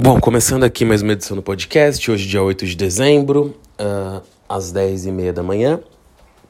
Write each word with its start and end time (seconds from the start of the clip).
Bom, 0.00 0.20
começando 0.20 0.62
aqui 0.62 0.84
mais 0.84 1.02
uma 1.02 1.12
edição 1.14 1.36
do 1.36 1.42
podcast, 1.42 2.08
hoje 2.08 2.28
dia 2.28 2.40
8 2.40 2.64
de 2.64 2.76
dezembro, 2.76 3.56
uh, 3.80 4.22
às 4.48 4.72
10h30 4.72 5.32
da 5.32 5.42
manhã. 5.42 5.80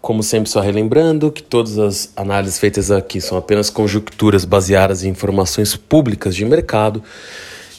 Como 0.03 0.23
sempre, 0.23 0.51
só 0.51 0.61
relembrando 0.61 1.33
que 1.33 1.43
todas 1.43 1.79
as 1.79 2.13
análises 2.15 2.59
feitas 2.59 2.91
aqui 2.91 3.23
são 3.23 3.39
apenas 3.39 3.71
conjecturas 3.71 4.45
baseadas 4.45 5.03
em 5.03 5.09
informações 5.09 5.75
públicas 5.75 6.37
de 6.37 6.45
mercado 6.45 7.03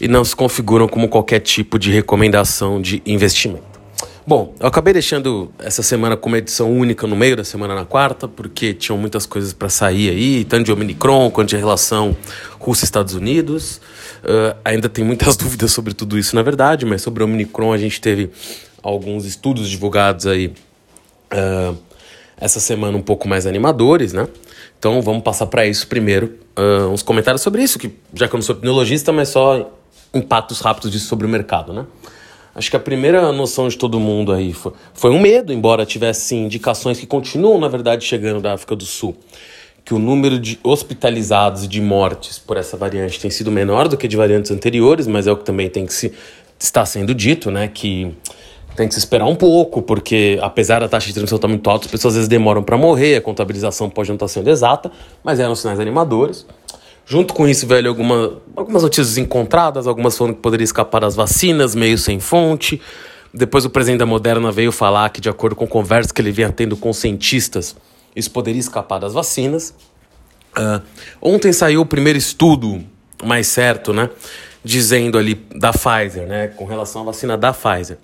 e 0.02 0.08
não 0.08 0.26
se 0.26 0.36
configuram 0.36 0.88
como 0.88 1.08
qualquer 1.08 1.40
tipo 1.40 1.78
de 1.78 1.92
recomendação 1.92 2.82
de 2.82 3.04
investimento. 3.06 3.79
Bom, 4.30 4.54
eu 4.60 4.68
acabei 4.68 4.94
deixando 4.94 5.52
essa 5.58 5.82
semana 5.82 6.16
com 6.16 6.28
uma 6.30 6.38
edição 6.38 6.72
única 6.72 7.08
no 7.08 7.16
meio 7.16 7.36
da 7.36 7.44
semana 7.44 7.74
na 7.74 7.84
quarta, 7.84 8.28
porque 8.28 8.76
tinham 8.76 8.96
muitas 8.96 9.26
coisas 9.26 9.54
para 9.54 9.70
sair 9.70 10.08
aí, 10.12 10.46
tanto 10.46 10.66
de 10.66 10.72
Omicron 10.72 11.32
quanto 11.32 11.50
de 11.50 11.58
relação 11.58 12.16
Rússia-Estados 12.60 13.16
Unidos. 13.16 13.82
Uh, 14.24 14.56
ainda 14.64 14.88
tem 14.88 15.04
muitas 15.04 15.34
dúvidas 15.36 15.72
sobre 15.72 15.96
tudo 15.96 16.16
isso, 16.16 16.36
na 16.36 16.44
verdade, 16.44 16.86
mas 16.86 17.02
sobre 17.02 17.24
o 17.24 17.26
Omicron 17.26 17.74
a 17.74 17.78
gente 17.80 18.00
teve 18.00 18.30
alguns 18.84 19.26
estudos 19.26 19.68
divulgados 19.68 20.28
aí 20.28 20.54
uh, 21.34 21.76
essa 22.38 22.60
semana 22.60 22.96
um 22.96 23.02
pouco 23.02 23.28
mais 23.28 23.48
animadores, 23.48 24.14
né? 24.14 24.28
Então 24.78 25.02
vamos 25.02 25.24
passar 25.24 25.48
para 25.48 25.66
isso 25.66 25.88
primeiro, 25.88 26.38
uh, 26.56 26.88
uns 26.88 27.02
comentários 27.02 27.42
sobre 27.42 27.64
isso, 27.64 27.80
que 27.80 27.96
já 28.14 28.28
que 28.28 28.36
eu 28.36 28.38
não 28.38 28.44
sou 28.44 28.54
epidemiologista, 28.54 29.12
mas 29.12 29.30
só 29.30 29.76
impactos 30.14 30.60
rápidos 30.60 30.92
disso 30.92 31.08
sobre 31.08 31.26
o 31.26 31.30
mercado, 31.30 31.74
né? 31.74 31.88
Acho 32.60 32.70
que 32.70 32.76
a 32.76 32.80
primeira 32.80 33.32
noção 33.32 33.70
de 33.70 33.78
todo 33.78 34.02
mundo 34.02 34.34
aí 34.34 34.52
foi, 34.52 34.74
foi 34.94 35.12
um 35.12 35.20
medo, 35.22 35.54
embora 35.54 35.86
tivesse 35.86 36.36
indicações 36.36 37.00
que 37.00 37.08
continuam, 37.08 37.58
na 37.58 37.70
verdade, 37.70 38.04
chegando 38.04 38.42
da 38.42 38.52
África 38.52 38.76
do 38.76 38.84
Sul, 38.84 39.16
que 39.86 39.94
o 39.94 39.98
número 39.98 40.38
de 40.38 40.60
hospitalizados 40.62 41.64
e 41.64 41.68
de 41.70 41.80
mortes 41.80 42.38
por 42.38 42.58
essa 42.58 42.76
variante 42.76 43.18
tem 43.18 43.32
sido 43.32 43.50
menor 43.50 43.88
do 43.88 43.96
que 43.96 44.10
de 44.10 44.18
variantes 44.18 44.52
anteriores, 44.52 45.08
mas 45.08 45.26
é 45.26 45.32
o 45.32 45.38
que 45.38 45.46
também 45.46 45.70
tem 45.70 45.86
que 45.86 45.94
se 45.94 46.12
está 46.60 46.86
sendo 46.86 47.16
dito, 47.16 47.50
né, 47.50 47.70
que 47.70 48.14
tem 48.76 48.90
que 48.90 48.94
se 48.94 49.00
esperar 49.00 49.26
um 49.26 49.36
pouco, 49.36 49.82
porque 49.82 50.38
apesar 50.42 50.82
da 50.82 50.90
taxa 50.90 51.08
de 51.08 51.14
transmissão 51.14 51.38
estar 51.38 51.48
muito 51.48 51.70
alta, 51.70 51.86
as 51.86 51.92
pessoas 51.92 52.16
às 52.16 52.18
vezes 52.18 52.28
demoram 52.28 52.62
para 52.62 52.78
morrer, 52.78 53.16
a 53.16 53.22
contabilização 53.22 53.90
pode 53.90 54.10
não 54.10 54.18
estar 54.18 54.28
sendo 54.28 54.50
exata, 54.50 54.92
mas 55.24 55.40
eram 55.40 55.56
sinais 55.56 55.80
animadores. 55.80 56.46
Junto 57.10 57.34
com 57.34 57.48
isso, 57.48 57.66
velho, 57.66 57.90
alguma, 57.90 58.40
algumas 58.56 58.84
notícias 58.84 59.18
encontradas, 59.18 59.88
algumas 59.88 60.16
falando 60.16 60.36
que 60.36 60.42
poderia 60.42 60.64
escapar 60.64 61.02
das 61.02 61.16
vacinas, 61.16 61.74
meio 61.74 61.98
sem 61.98 62.20
fonte. 62.20 62.80
Depois 63.34 63.66
o 63.66 63.70
presidente 63.72 63.98
da 63.98 64.06
Moderna 64.06 64.52
veio 64.52 64.72
falar 64.72 65.10
que, 65.10 65.20
de 65.20 65.28
acordo 65.28 65.56
com 65.56 65.66
conversas 65.66 66.12
que 66.12 66.22
ele 66.22 66.32
vinha 66.32 66.52
tendo 66.52 66.78
com 66.78 66.94
cientistas, 66.94 67.76
isso 68.16 68.30
poderia 68.30 68.60
escapar 68.60 69.00
das 69.00 69.14
vacinas. 69.14 69.74
Uh, 70.56 70.84
ontem 71.20 71.52
saiu 71.52 71.82
o 71.82 71.86
primeiro 71.86 72.20
estudo 72.20 72.86
mais 73.24 73.48
certo, 73.48 73.92
né? 73.92 74.08
Dizendo 74.64 75.18
ali 75.18 75.34
da 75.56 75.72
Pfizer, 75.72 76.28
né? 76.28 76.50
Com 76.50 76.66
relação 76.66 77.02
à 77.02 77.06
vacina 77.06 77.36
da 77.36 77.52
Pfizer, 77.52 77.98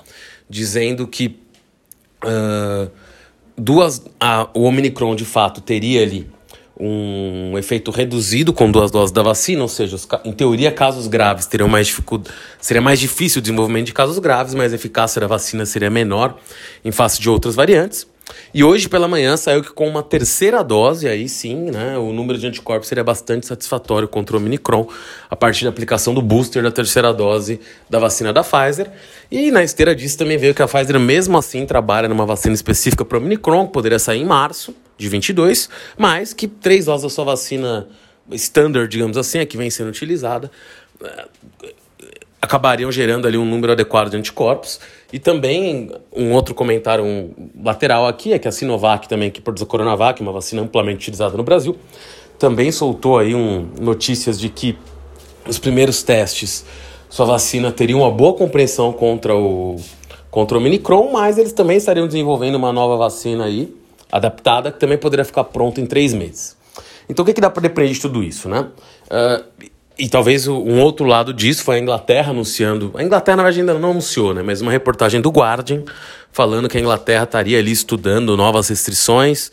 dizendo 0.49 1.05
que 1.05 1.39
uh, 2.23 2.89
duas, 3.55 4.03
a, 4.19 4.49
o 4.51 4.63
Omicron 4.63 5.15
de 5.15 5.25
fato 5.25 5.61
teria 5.61 6.01
ali 6.01 6.33
um 6.79 7.57
efeito 7.57 7.89
reduzido 7.89 8.51
com 8.51 8.69
duas 8.69 8.91
doses 8.91 9.11
da 9.11 9.23
vacina, 9.23 9.61
ou 9.61 9.67
seja, 9.67 9.95
os, 9.95 10.07
em 10.25 10.33
teoria, 10.33 10.71
casos 10.71 11.07
graves 11.07 11.45
teriam 11.45 11.69
mais 11.69 11.87
dificuldade, 11.87 12.35
seria 12.59 12.81
mais 12.81 12.99
difícil 12.99 13.39
o 13.39 13.41
desenvolvimento 13.41 13.87
de 13.87 13.93
casos 13.93 14.19
graves, 14.19 14.53
mas 14.53 14.73
a 14.73 14.75
eficácia 14.75 15.21
da 15.21 15.27
vacina 15.27 15.65
seria 15.65 15.89
menor 15.89 16.37
em 16.83 16.91
face 16.91 17.21
de 17.21 17.29
outras 17.29 17.55
variantes. 17.55 18.05
E 18.53 18.63
hoje 18.63 18.89
pela 18.89 19.07
manhã 19.07 19.37
saiu 19.37 19.61
que 19.61 19.71
com 19.71 19.87
uma 19.87 20.01
terceira 20.01 20.63
dose, 20.63 21.07
aí 21.07 21.29
sim, 21.29 21.69
né, 21.69 21.95
o 21.97 22.11
número 22.11 22.39
de 22.39 22.47
anticorpos 22.47 22.87
seria 22.87 23.03
bastante 23.03 23.45
satisfatório 23.45 24.07
contra 24.07 24.35
o 24.35 24.39
Omicron 24.39 24.87
a 25.29 25.35
partir 25.35 25.63
da 25.63 25.69
aplicação 25.69 26.11
do 26.11 26.23
booster 26.23 26.63
da 26.63 26.71
terceira 26.71 27.13
dose 27.13 27.59
da 27.87 27.99
vacina 27.99 28.33
da 28.33 28.43
Pfizer. 28.43 28.89
E 29.29 29.51
na 29.51 29.63
esteira 29.63 29.95
disso 29.95 30.17
também 30.17 30.37
veio 30.37 30.55
que 30.55 30.61
a 30.61 30.67
Pfizer 30.67 30.99
mesmo 30.99 31.37
assim 31.37 31.65
trabalha 31.67 32.09
numa 32.09 32.25
vacina 32.25 32.55
específica 32.55 33.05
para 33.05 33.19
o 33.19 33.21
Omicron, 33.21 33.67
que 33.67 33.73
poderia 33.73 33.99
sair 33.99 34.21
em 34.21 34.25
março 34.25 34.73
de 34.97 35.09
22, 35.09 35.69
mas 35.97 36.33
que 36.33 36.47
três 36.47 36.85
doses 36.85 37.03
da 37.03 37.09
sua 37.09 37.25
vacina 37.25 37.88
standard, 38.31 38.89
digamos 38.89 39.17
assim, 39.17 39.39
a 39.39 39.45
que 39.45 39.57
vem 39.57 39.69
sendo 39.69 39.89
utilizada, 39.89 40.50
eh, 41.03 41.25
acabariam 42.41 42.91
gerando 42.91 43.28
ali 43.28 43.38
um 43.38 43.45
número 43.45 43.73
adequado 43.73 44.09
de 44.09 44.17
anticorpos. 44.17 44.79
E 45.11 45.19
também 45.19 45.91
um 46.16 46.31
outro 46.33 46.56
comentário 46.56 47.03
um 47.03 47.50
lateral 47.63 48.07
aqui 48.07 48.33
é 48.33 48.39
que 48.39 48.47
a 48.47 48.51
Sinovac 48.51 49.07
também, 49.07 49.29
que 49.29 49.41
produz 49.41 49.61
a 49.61 49.66
Coronavac, 49.66 50.22
uma 50.22 50.31
vacina 50.31 50.61
amplamente 50.61 50.97
utilizada 50.97 51.35
no 51.35 51.44
Brasil, 51.44 51.77
também 52.39 52.72
soltou 52.72 53.17
aí 53.17 53.33
um, 53.33 53.69
notícias 53.79 54.39
de 54.39 54.50
que 54.50 54.77
os 55.47 55.59
primeiros 55.59 56.03
testes 56.03 56.66
sua 57.09 57.25
vacina 57.25 57.72
teria 57.72 57.95
uma 57.95 58.12
boa 58.12 58.33
compreensão 58.33 58.91
contra 58.91 59.35
o 59.35 59.77
contra 60.29 60.57
o 60.57 60.62
Minicron, 60.62 61.13
mas 61.13 61.38
eles 61.38 61.53
também 61.53 61.77
estariam 61.77 62.06
desenvolvendo 62.07 62.56
uma 62.56 62.73
nova 62.73 62.97
vacina 62.97 63.45
aí 63.45 63.73
adaptada 64.17 64.71
que 64.71 64.79
também 64.79 64.97
poderia 64.97 65.25
ficar 65.25 65.43
pronta 65.45 65.81
em 65.81 65.85
três 65.85 66.13
meses. 66.13 66.57
Então 67.09 67.23
o 67.23 67.25
que, 67.25 67.33
que 67.33 67.41
dá 67.41 67.49
para 67.49 67.61
depender 67.61 67.93
de 67.93 67.99
tudo 67.99 68.23
isso, 68.23 68.49
né? 68.49 68.67
Uh, 69.07 69.69
e 69.97 70.09
talvez 70.09 70.47
um 70.47 70.81
outro 70.81 71.05
lado 71.05 71.33
disso 71.33 71.63
foi 71.63 71.77
a 71.77 71.79
Inglaterra 71.79 72.31
anunciando. 72.31 72.91
A 72.95 73.03
Inglaterra, 73.03 73.37
na 73.37 73.43
verdade, 73.43 73.61
ainda 73.61 73.73
não 73.75 73.91
anunciou, 73.91 74.33
né? 74.33 74.41
Mas 74.41 74.59
uma 74.61 74.71
reportagem 74.71 75.21
do 75.21 75.29
Guardian 75.29 75.83
falando 76.31 76.67
que 76.67 76.77
a 76.77 76.81
Inglaterra 76.81 77.23
estaria 77.23 77.57
ali 77.57 77.71
estudando 77.71 78.35
novas 78.35 78.67
restrições, 78.67 79.47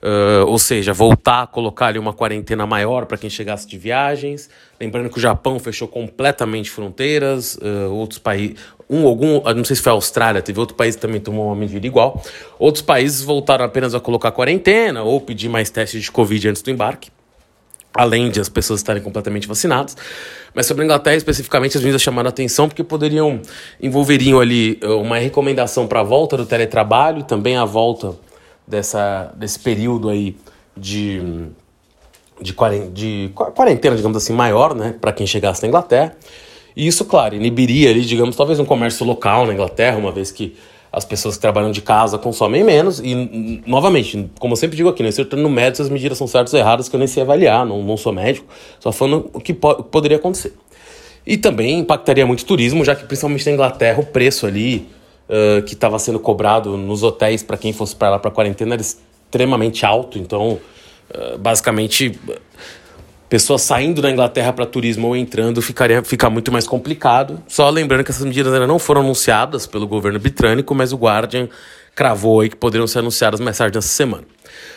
uh, 0.00 0.46
ou 0.46 0.60
seja, 0.60 0.92
voltar 0.92 1.42
a 1.42 1.46
colocar 1.46 1.86
ali 1.86 1.98
uma 1.98 2.12
quarentena 2.12 2.64
maior 2.66 3.06
para 3.06 3.18
quem 3.18 3.28
chegasse 3.28 3.66
de 3.66 3.76
viagens. 3.76 4.48
Lembrando 4.80 5.10
que 5.10 5.18
o 5.18 5.20
Japão 5.20 5.58
fechou 5.58 5.88
completamente 5.88 6.70
fronteiras, 6.70 7.56
uh, 7.56 7.90
outros 7.90 8.20
países. 8.20 8.56
Um, 8.90 9.06
algum, 9.06 9.40
não 9.54 9.64
sei 9.64 9.76
se 9.76 9.82
foi 9.82 9.92
a 9.92 9.94
Austrália, 9.94 10.42
teve 10.42 10.58
outro 10.58 10.74
país 10.74 10.96
que 10.96 11.00
também 11.00 11.20
tomou 11.20 11.46
uma 11.46 11.54
medida 11.54 11.86
igual. 11.86 12.20
Outros 12.58 12.82
países 12.82 13.22
voltaram 13.22 13.64
apenas 13.64 13.94
a 13.94 14.00
colocar 14.00 14.32
quarentena 14.32 15.04
ou 15.04 15.20
pedir 15.20 15.48
mais 15.48 15.70
testes 15.70 16.02
de 16.02 16.10
Covid 16.10 16.48
antes 16.48 16.60
do 16.60 16.70
embarque 16.70 17.10
além 17.92 18.30
de 18.30 18.40
as 18.40 18.48
pessoas 18.48 18.80
estarem 18.80 19.02
completamente 19.02 19.48
vacinadas. 19.48 19.96
Mas 20.54 20.66
sobre 20.66 20.82
a 20.82 20.84
Inglaterra, 20.84 21.16
especificamente, 21.16 21.76
as 21.76 21.82
medidas 21.82 22.02
chamaram 22.02 22.28
a 22.28 22.30
atenção 22.30 22.68
porque 22.68 22.84
poderiam, 22.84 23.40
envolveriam 23.80 24.40
ali 24.40 24.78
eh, 24.80 24.86
uma 24.86 25.18
recomendação 25.18 25.86
para 25.86 26.00
a 26.00 26.02
volta 26.02 26.36
do 26.36 26.46
teletrabalho, 26.46 27.24
também 27.24 27.56
a 27.56 27.64
volta 27.64 28.14
dessa, 28.66 29.32
desse 29.36 29.58
período 29.58 30.08
aí 30.08 30.36
de, 30.76 31.48
de, 32.40 32.54
de 32.92 33.32
quarentena, 33.34 33.96
digamos 33.96 34.16
assim, 34.16 34.32
maior, 34.32 34.74
né, 34.74 34.94
para 35.00 35.12
quem 35.12 35.26
chegasse 35.26 35.62
na 35.62 35.68
Inglaterra. 35.68 36.16
E 36.76 36.86
isso, 36.86 37.04
claro, 37.04 37.34
inibiria 37.34 37.90
ali, 37.90 38.02
digamos, 38.02 38.36
talvez 38.36 38.58
um 38.58 38.64
comércio 38.64 39.04
local 39.04 39.46
na 39.46 39.52
Inglaterra, 39.52 39.96
uma 39.96 40.12
vez 40.12 40.30
que 40.30 40.54
as 40.92 41.04
pessoas 41.04 41.36
que 41.36 41.40
trabalham 41.40 41.70
de 41.70 41.80
casa 41.80 42.18
consomem 42.18 42.64
menos. 42.64 43.00
E, 43.00 43.62
novamente, 43.66 44.28
como 44.38 44.52
eu 44.52 44.56
sempre 44.56 44.76
digo 44.76 44.88
aqui, 44.88 45.02
não 45.02 45.08
estou 45.08 45.38
no 45.38 45.48
médico 45.48 45.76
se 45.76 45.82
as 45.82 45.88
medidas 45.88 46.18
são 46.18 46.26
certas 46.26 46.52
ou 46.52 46.58
erradas, 46.58 46.88
que 46.88 46.96
eu 46.96 46.98
nem 46.98 47.06
sei 47.06 47.22
avaliar, 47.22 47.64
não, 47.64 47.82
não 47.82 47.96
sou 47.96 48.12
médico, 48.12 48.46
só 48.78 48.90
falando 48.90 49.30
o 49.32 49.40
que 49.40 49.54
po 49.54 49.82
poderia 49.84 50.16
acontecer. 50.16 50.54
E 51.26 51.36
também 51.36 51.78
impactaria 51.78 52.26
muito 52.26 52.40
o 52.40 52.44
turismo, 52.44 52.84
já 52.84 52.94
que 52.96 53.04
principalmente 53.04 53.46
na 53.46 53.52
Inglaterra 53.52 54.00
o 54.00 54.06
preço 54.06 54.46
ali 54.46 54.88
uh, 55.28 55.62
que 55.62 55.74
estava 55.74 55.98
sendo 55.98 56.18
cobrado 56.18 56.76
nos 56.76 57.02
hotéis 57.02 57.42
para 57.42 57.56
quem 57.56 57.72
fosse 57.72 57.94
para 57.94 58.10
lá 58.10 58.18
para 58.18 58.30
quarentena 58.30 58.74
era 58.74 58.82
extremamente 58.82 59.86
alto. 59.86 60.18
Então, 60.18 60.58
uh, 61.14 61.38
basicamente, 61.38 62.18
pessoas 63.30 63.62
saindo 63.62 64.02
da 64.02 64.10
Inglaterra 64.10 64.52
para 64.52 64.66
turismo 64.66 65.06
ou 65.06 65.16
entrando 65.16 65.62
ficaria 65.62 66.02
ficar 66.02 66.28
muito 66.28 66.50
mais 66.50 66.66
complicado. 66.66 67.40
Só 67.46 67.70
lembrando 67.70 68.02
que 68.02 68.10
essas 68.10 68.24
medidas 68.24 68.52
ainda 68.52 68.66
não 68.66 68.78
foram 68.78 69.02
anunciadas 69.02 69.66
pelo 69.66 69.86
governo 69.86 70.18
britânico, 70.18 70.74
mas 70.74 70.92
o 70.92 70.96
Guardian 70.96 71.48
cravou 71.94 72.40
aí 72.40 72.50
que 72.50 72.56
poderiam 72.56 72.88
ser 72.88 72.98
anunciadas 72.98 73.38
mais 73.38 73.56
tarde 73.56 73.76
nessa 73.76 73.88
semana. 73.88 74.24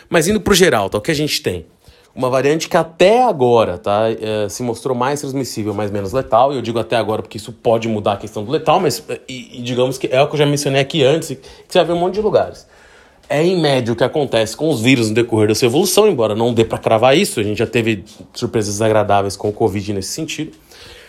Mas 0.08 0.28
indo 0.28 0.40
para 0.40 0.52
o 0.52 0.54
geral, 0.54 0.88
tá, 0.88 0.98
o 0.98 1.00
que 1.00 1.10
a 1.10 1.14
gente 1.14 1.42
tem? 1.42 1.66
Uma 2.14 2.30
variante 2.30 2.68
que 2.68 2.76
até 2.76 3.24
agora 3.24 3.76
tá, 3.76 4.04
é, 4.08 4.48
se 4.48 4.62
mostrou 4.62 4.96
mais 4.96 5.20
transmissível, 5.20 5.74
mas 5.74 5.90
menos 5.90 6.12
letal. 6.12 6.52
E 6.52 6.56
eu 6.56 6.62
digo 6.62 6.78
até 6.78 6.94
agora 6.94 7.22
porque 7.22 7.38
isso 7.38 7.52
pode 7.52 7.88
mudar 7.88 8.12
a 8.12 8.16
questão 8.18 8.44
do 8.44 8.52
letal, 8.52 8.78
mas 8.78 9.04
e, 9.28 9.58
e 9.58 9.62
digamos 9.62 9.98
que 9.98 10.06
é 10.06 10.22
o 10.22 10.28
que 10.28 10.34
eu 10.34 10.38
já 10.38 10.46
mencionei 10.46 10.80
aqui 10.80 11.02
antes, 11.02 11.30
que 11.30 11.40
você 11.68 11.78
vai 11.78 11.88
ver 11.88 11.92
um 11.94 11.98
monte 11.98 12.14
de 12.14 12.20
lugares 12.20 12.72
é 13.28 13.42
em 13.42 13.60
média 13.60 13.92
o 13.92 13.96
que 13.96 14.04
acontece 14.04 14.56
com 14.56 14.68
os 14.68 14.80
vírus 14.80 15.08
no 15.08 15.14
decorrer 15.14 15.48
da 15.48 15.54
sua 15.54 15.66
evolução, 15.66 16.08
embora 16.08 16.34
não 16.34 16.52
dê 16.52 16.64
para 16.64 16.78
cravar 16.78 17.16
isso, 17.16 17.40
a 17.40 17.42
gente 17.42 17.58
já 17.58 17.66
teve 17.66 18.04
surpresas 18.32 18.74
desagradáveis 18.74 19.36
com 19.36 19.48
o 19.48 19.52
Covid 19.52 19.92
nesse 19.92 20.10
sentido. 20.10 20.52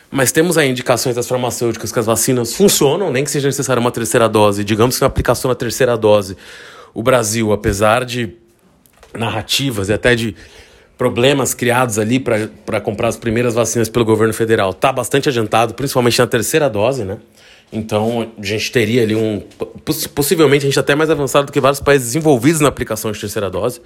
Mas 0.10 0.32
temos 0.32 0.58
aí 0.58 0.70
indicações 0.70 1.16
das 1.16 1.28
farmacêuticas 1.28 1.92
que 1.92 2.00
as 2.00 2.06
vacinas 2.06 2.54
funcionam, 2.54 3.12
nem 3.12 3.24
que 3.24 3.32
seja 3.32 3.48
necessária 3.48 3.80
uma 3.82 3.92
terceira 3.92 4.30
dose. 4.30 4.64
Digamos 4.64 4.96
que 4.96 5.02
na 5.02 5.08
aplicação 5.08 5.50
da 5.50 5.56
terceira 5.56 5.98
dose, 5.98 6.38
o 6.94 7.04
Brasil, 7.04 7.52
apesar 7.52 8.06
de 8.06 8.34
narrativas 9.14 9.90
e 9.90 9.94
até 9.94 10.16
de 10.16 10.36
problemas 10.98 11.54
criados 11.54 12.00
ali 12.00 12.20
para 12.20 12.80
comprar 12.80 13.10
as 13.10 13.18
primeiras 13.18 13.54
vacinas 13.54 13.90
pelo 13.90 14.06
governo 14.06 14.34
federal, 14.34 14.70
está 14.70 14.92
bastante 14.92 15.28
adiantado, 15.28 15.74
principalmente 15.74 16.20
na 16.20 16.28
terceira 16.28 16.70
dose, 16.70 17.04
né? 17.04 17.18
Então, 17.76 18.32
a 18.38 18.44
gente 18.44 18.72
teria 18.72 19.04
ali 19.04 19.16
um. 19.16 19.42
Possivelmente, 20.16 20.66
a 20.66 20.70
gente 20.70 20.80
até 20.80 20.96
mais 20.96 21.10
avançado 21.10 21.48
do 21.48 21.52
que 21.52 21.60
vários 21.60 21.80
países 21.80 22.08
desenvolvidos 22.08 22.62
na 22.62 22.70
aplicação 22.70 23.12
de 23.12 23.20
terceira 23.20 23.50
dose. 23.50 23.82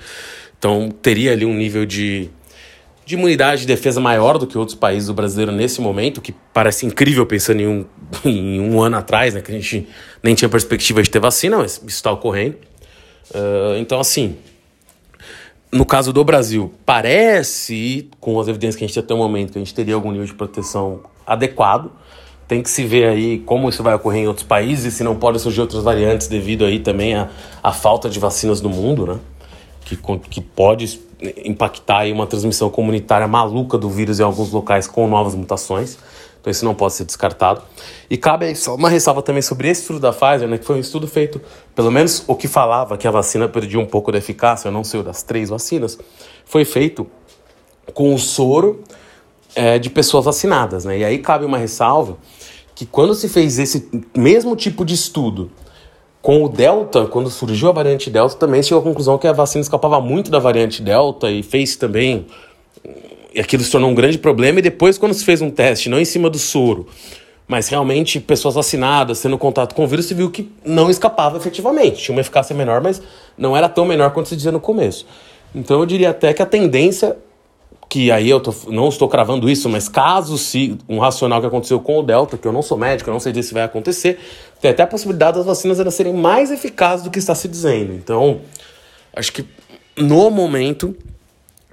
Então, 0.58 0.90
teria 0.90 1.32
ali 1.32 1.46
um 1.46 1.54
nível 1.54 1.86
de, 1.86 2.30
de 3.06 3.16
imunidade 3.16 3.64
e 3.64 3.66
defesa 3.66 4.00
maior 4.00 4.38
do 4.38 4.46
que 4.46 4.58
outros 4.58 4.78
países 4.78 5.08
do 5.08 5.14
brasileiro 5.14 5.52
nesse 5.52 5.82
momento, 5.82 6.22
que 6.22 6.34
parece 6.54 6.86
incrível 6.86 7.26
pensando 7.26 7.62
em 7.62 7.68
um, 7.68 7.86
em 8.24 8.60
um 8.60 8.82
ano 8.82 8.98
atrás, 8.98 9.34
né, 9.34 9.42
que 9.42 9.52
a 9.52 9.56
gente 9.56 9.88
nem 10.22 10.36
tinha 10.36 10.50
perspectiva 10.50 11.02
de 11.02 11.10
ter 11.10 11.20
vacina, 11.20 11.58
mas 11.58 11.78
isso 11.78 11.88
está 11.88 12.12
ocorrendo. 12.12 12.58
Uh, 13.32 13.78
então, 13.78 14.00
assim, 14.00 14.38
no 15.72 15.86
caso 15.86 16.12
do 16.12 16.24
Brasil, 16.24 16.74
parece, 16.86 18.10
com 18.20 18.40
as 18.40 18.48
evidências 18.48 18.76
que 18.76 18.84
a 18.84 18.88
gente 18.88 18.96
tem 18.96 19.04
até 19.04 19.14
o 19.14 19.18
momento, 19.18 19.52
que 19.54 19.58
a 19.60 19.62
gente 19.62 19.74
teria 19.74 19.94
algum 19.94 20.12
nível 20.12 20.26
de 20.26 20.34
proteção 20.34 21.02
adequado. 21.26 21.92
Tem 22.50 22.64
que 22.64 22.70
se 22.72 22.84
ver 22.84 23.06
aí 23.06 23.38
como 23.46 23.70
isso 23.70 23.84
vai 23.84 23.94
ocorrer 23.94 24.24
em 24.24 24.28
outros 24.28 24.44
países, 24.44 24.96
se 24.96 25.04
não 25.04 25.16
podem 25.16 25.38
surgir 25.38 25.62
outras 25.62 25.84
variantes 25.84 26.28
devido 26.28 26.66
aí 26.66 26.80
também 26.80 27.14
à, 27.14 27.72
falta 27.72 28.10
de 28.10 28.20
vacinas 28.20 28.60
no 28.60 28.70
mundo, 28.70 29.06
né? 29.06 29.20
Que, 29.86 29.96
que 30.28 30.42
pode 30.42 31.00
impactar 31.46 32.00
aí 32.00 32.12
uma 32.12 32.26
transmissão 32.26 32.68
comunitária 32.72 33.28
maluca 33.28 33.78
do 33.78 33.88
vírus 33.88 34.20
em 34.20 34.24
alguns 34.24 34.52
locais 34.52 34.88
com 34.88 35.08
novas 35.08 35.36
mutações. 35.36 36.00
Então 36.42 36.50
isso 36.50 36.66
não 36.66 36.74
pode 36.74 36.94
ser 36.94 37.06
descartado. 37.06 37.62
E 38.10 38.18
cabe 38.18 38.48
aí 38.48 38.56
só 38.56 38.74
uma 38.74 38.90
ressalva 38.90 39.22
também 39.22 39.44
sobre 39.44 39.70
esse 39.70 39.82
estudo 39.82 40.00
da 40.00 40.12
Pfizer, 40.12 40.48
né, 40.48 40.58
que 40.58 40.66
foi 40.66 40.78
um 40.78 40.80
estudo 40.80 41.08
feito, 41.08 41.40
pelo 41.76 41.92
menos 41.92 42.24
o 42.26 42.34
que 42.34 42.48
falava 42.48 42.98
que 42.98 43.08
a 43.08 43.12
vacina 43.12 43.48
perdia 43.48 43.80
um 43.80 43.86
pouco 43.86 44.12
da 44.12 44.18
eficácia, 44.18 44.70
eu 44.70 44.72
não 44.72 44.84
sei 44.84 45.02
o 45.02 45.04
das 45.04 45.22
três 45.22 45.50
vacinas, 45.50 46.00
foi 46.46 46.66
feito 46.66 47.06
com 47.94 48.12
o 48.12 48.18
soro 48.18 48.84
é, 49.54 49.78
de 49.78 49.92
pessoas 49.92 50.26
vacinadas. 50.26 50.84
Né? 50.84 50.98
E 50.98 51.06
aí 51.06 51.20
cabe 51.20 51.46
uma 51.46 51.60
ressalva 51.60 52.18
que 52.80 52.86
quando 52.86 53.14
se 53.14 53.28
fez 53.28 53.60
esse 53.60 53.90
mesmo 54.16 54.56
tipo 54.56 54.86
de 54.86 54.94
estudo 54.94 55.52
com 56.22 56.46
o 56.46 56.48
Delta, 56.48 57.06
quando 57.08 57.30
surgiu 57.30 57.68
a 57.68 57.74
variante 57.74 58.10
Delta, 58.10 58.38
também 58.38 58.64
chegou 58.64 58.80
à 58.80 58.82
conclusão 58.82 59.18
que 59.18 59.28
a 59.28 59.34
vacina 59.34 59.62
escapava 59.62 60.00
muito 60.00 60.32
da 60.32 60.40
variante 60.40 60.82
Delta 60.82 61.30
e 61.30 61.44
fez 61.44 61.76
também. 61.76 62.26
E 63.36 63.42
aquilo 63.42 63.64
se 63.64 63.70
tornou 63.70 63.90
um 63.90 63.94
grande 63.94 64.18
problema. 64.18 64.60
E 64.60 64.62
depois, 64.62 64.98
quando 64.98 65.14
se 65.14 65.26
fez 65.26 65.42
um 65.42 65.50
teste, 65.50 65.90
não 65.90 66.00
em 66.00 66.06
cima 66.06 66.30
do 66.30 66.40
soro, 66.40 66.88
mas 67.46 67.68
realmente 67.68 68.18
pessoas 68.18 68.56
vacinadas, 68.56 69.22
tendo 69.22 69.38
contato 69.38 69.76
com 69.76 69.84
o 69.84 69.88
vírus, 69.88 70.06
se 70.06 70.14
viu 70.14 70.32
que 70.32 70.50
não 70.64 70.90
escapava 70.90 71.36
efetivamente. 71.36 72.02
Tinha 72.02 72.16
uma 72.16 72.22
eficácia 72.22 72.56
menor, 72.56 72.80
mas 72.80 73.02
não 73.38 73.58
era 73.58 73.68
tão 73.68 73.84
menor 73.84 74.12
quanto 74.12 74.30
se 74.30 74.38
dizia 74.38 74.54
no 74.54 74.62
começo. 74.62 75.06
Então 75.54 75.82
eu 75.82 75.86
diria 75.86 76.12
até 76.12 76.34
que 76.34 76.42
a 76.42 76.46
tendência 76.46 77.18
que 77.90 78.12
aí 78.12 78.30
eu 78.30 78.40
tô, 78.40 78.54
não 78.68 78.88
estou 78.88 79.10
cravando 79.10 79.50
isso, 79.50 79.68
mas 79.68 79.90
caso 79.90 80.38
se 80.38 80.78
um 80.88 81.00
racional 81.00 81.42
que 81.42 81.48
aconteceu 81.48 81.80
com 81.80 81.98
o 81.98 82.04
Delta, 82.04 82.38
que 82.38 82.48
eu 82.48 82.54
não 82.54 82.62
sou 82.62 82.78
médico, 82.78 83.10
eu 83.10 83.14
não 83.14 83.20
sei 83.20 83.32
dizer 83.32 83.48
se 83.48 83.54
vai 83.54 83.64
acontecer, 83.64 84.20
tem 84.62 84.70
até 84.70 84.84
a 84.84 84.88
possibilidade 84.88 85.38
das 85.38 85.46
vacinas 85.48 85.80
elas 85.80 85.96
serem 85.96 86.14
mais 86.14 86.52
eficazes 86.52 87.04
do 87.04 87.10
que 87.10 87.18
está 87.18 87.34
se 87.34 87.48
dizendo. 87.48 87.94
Então, 87.94 88.42
acho 89.16 89.34
que 89.34 89.44
no 89.98 90.30
momento, 90.30 90.96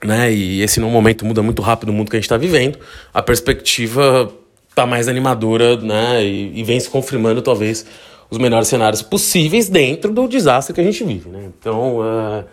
né, 0.02 0.32
e 0.32 0.62
esse 0.62 0.80
no 0.80 0.88
momento 0.88 1.26
muda 1.26 1.42
muito 1.42 1.60
rápido 1.60 1.90
o 1.90 1.92
mundo 1.92 2.10
que 2.10 2.16
a 2.16 2.19
gente 2.19 2.24
está 2.24 2.38
vivendo, 2.38 2.78
a 3.12 3.20
perspectiva 3.20 4.32
está 4.70 4.86
mais 4.86 5.08
animadora, 5.08 5.76
né, 5.76 6.24
e, 6.24 6.60
e, 6.60 6.64
vem 6.64 6.80
se 6.80 6.88
confirmando 6.88 7.42
talvez 7.42 7.84
os 8.30 8.38
melhores 8.38 8.69
cenários 8.69 9.02
possíveis 9.02 9.69
dentro 9.69 10.12
do 10.12 10.26
desastre 10.26 10.74
que 10.74 10.80
a 10.80 10.84
gente 10.84 11.04
vive, 11.04 11.28
né. 11.28 11.50
Então, 11.58 11.98
uh, 11.98 12.44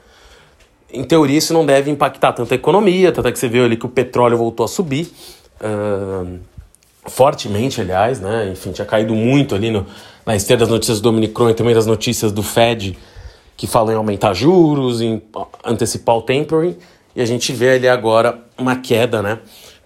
em 0.94 1.04
teoria, 1.04 1.38
isso 1.38 1.54
não 1.54 1.66
deve 1.66 1.90
impactar 1.90 2.34
tanto 2.34 2.54
a 2.54 2.56
economia, 2.56 3.12
tanto 3.12 3.28
é 3.28 3.32
que 3.32 3.40
você 3.40 3.48
vê 3.48 3.60
ali 3.60 3.76
que 3.76 3.86
o 3.86 3.90
petróleo 3.90 4.38
voltou 4.38 4.64
a 4.64 4.68
subir. 4.68 5.12
Uh, 5.60 6.40
fortemente, 7.06 7.82
aliás, 7.82 8.20
né? 8.20 8.50
Enfim, 8.52 8.72
tinha 8.72 8.86
caído 8.86 9.14
muito 9.16 9.56
ali 9.56 9.72
no, 9.72 9.86
na 10.26 10.36
esteira 10.36 10.60
das 10.60 10.70
notícias 10.70 11.02
do 11.02 11.10
Omicron 11.10 11.50
e 11.50 11.54
também 11.54 11.74
das 11.74 11.86
notícias 11.86 12.32
do 12.32 12.44
Fed, 12.44 12.98
que 13.58 13.68
falam 13.68 13.94
em 13.94 13.98
aumentar 13.98 14.34
juros, 14.34 15.02
em 15.02 15.22
antecipar 15.66 16.16
o 16.16 16.22
tapering. 16.22 16.78
E 17.16 17.22
a 17.22 17.26
gente 17.26 17.52
vê 17.52 17.72
ali 17.72 17.88
agora 17.88 18.40
uma 18.58 18.76
queda, 18.76 19.22
né? 19.22 19.40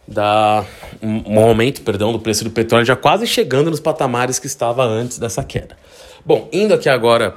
Da, 0.08 0.64
um 1.02 1.40
aumento, 1.40 1.82
perdão, 1.82 2.14
do 2.14 2.20
preço 2.20 2.44
do 2.44 2.50
petróleo 2.50 2.86
já 2.86 2.96
quase 2.96 3.28
chegando 3.28 3.70
nos 3.70 3.80
patamares 3.80 4.40
que 4.40 4.48
estava 4.48 4.86
antes 4.86 5.20
dessa 5.20 5.44
queda. 5.44 5.76
Bom, 6.26 6.48
indo 6.52 6.74
aqui 6.74 6.88
agora 6.88 7.36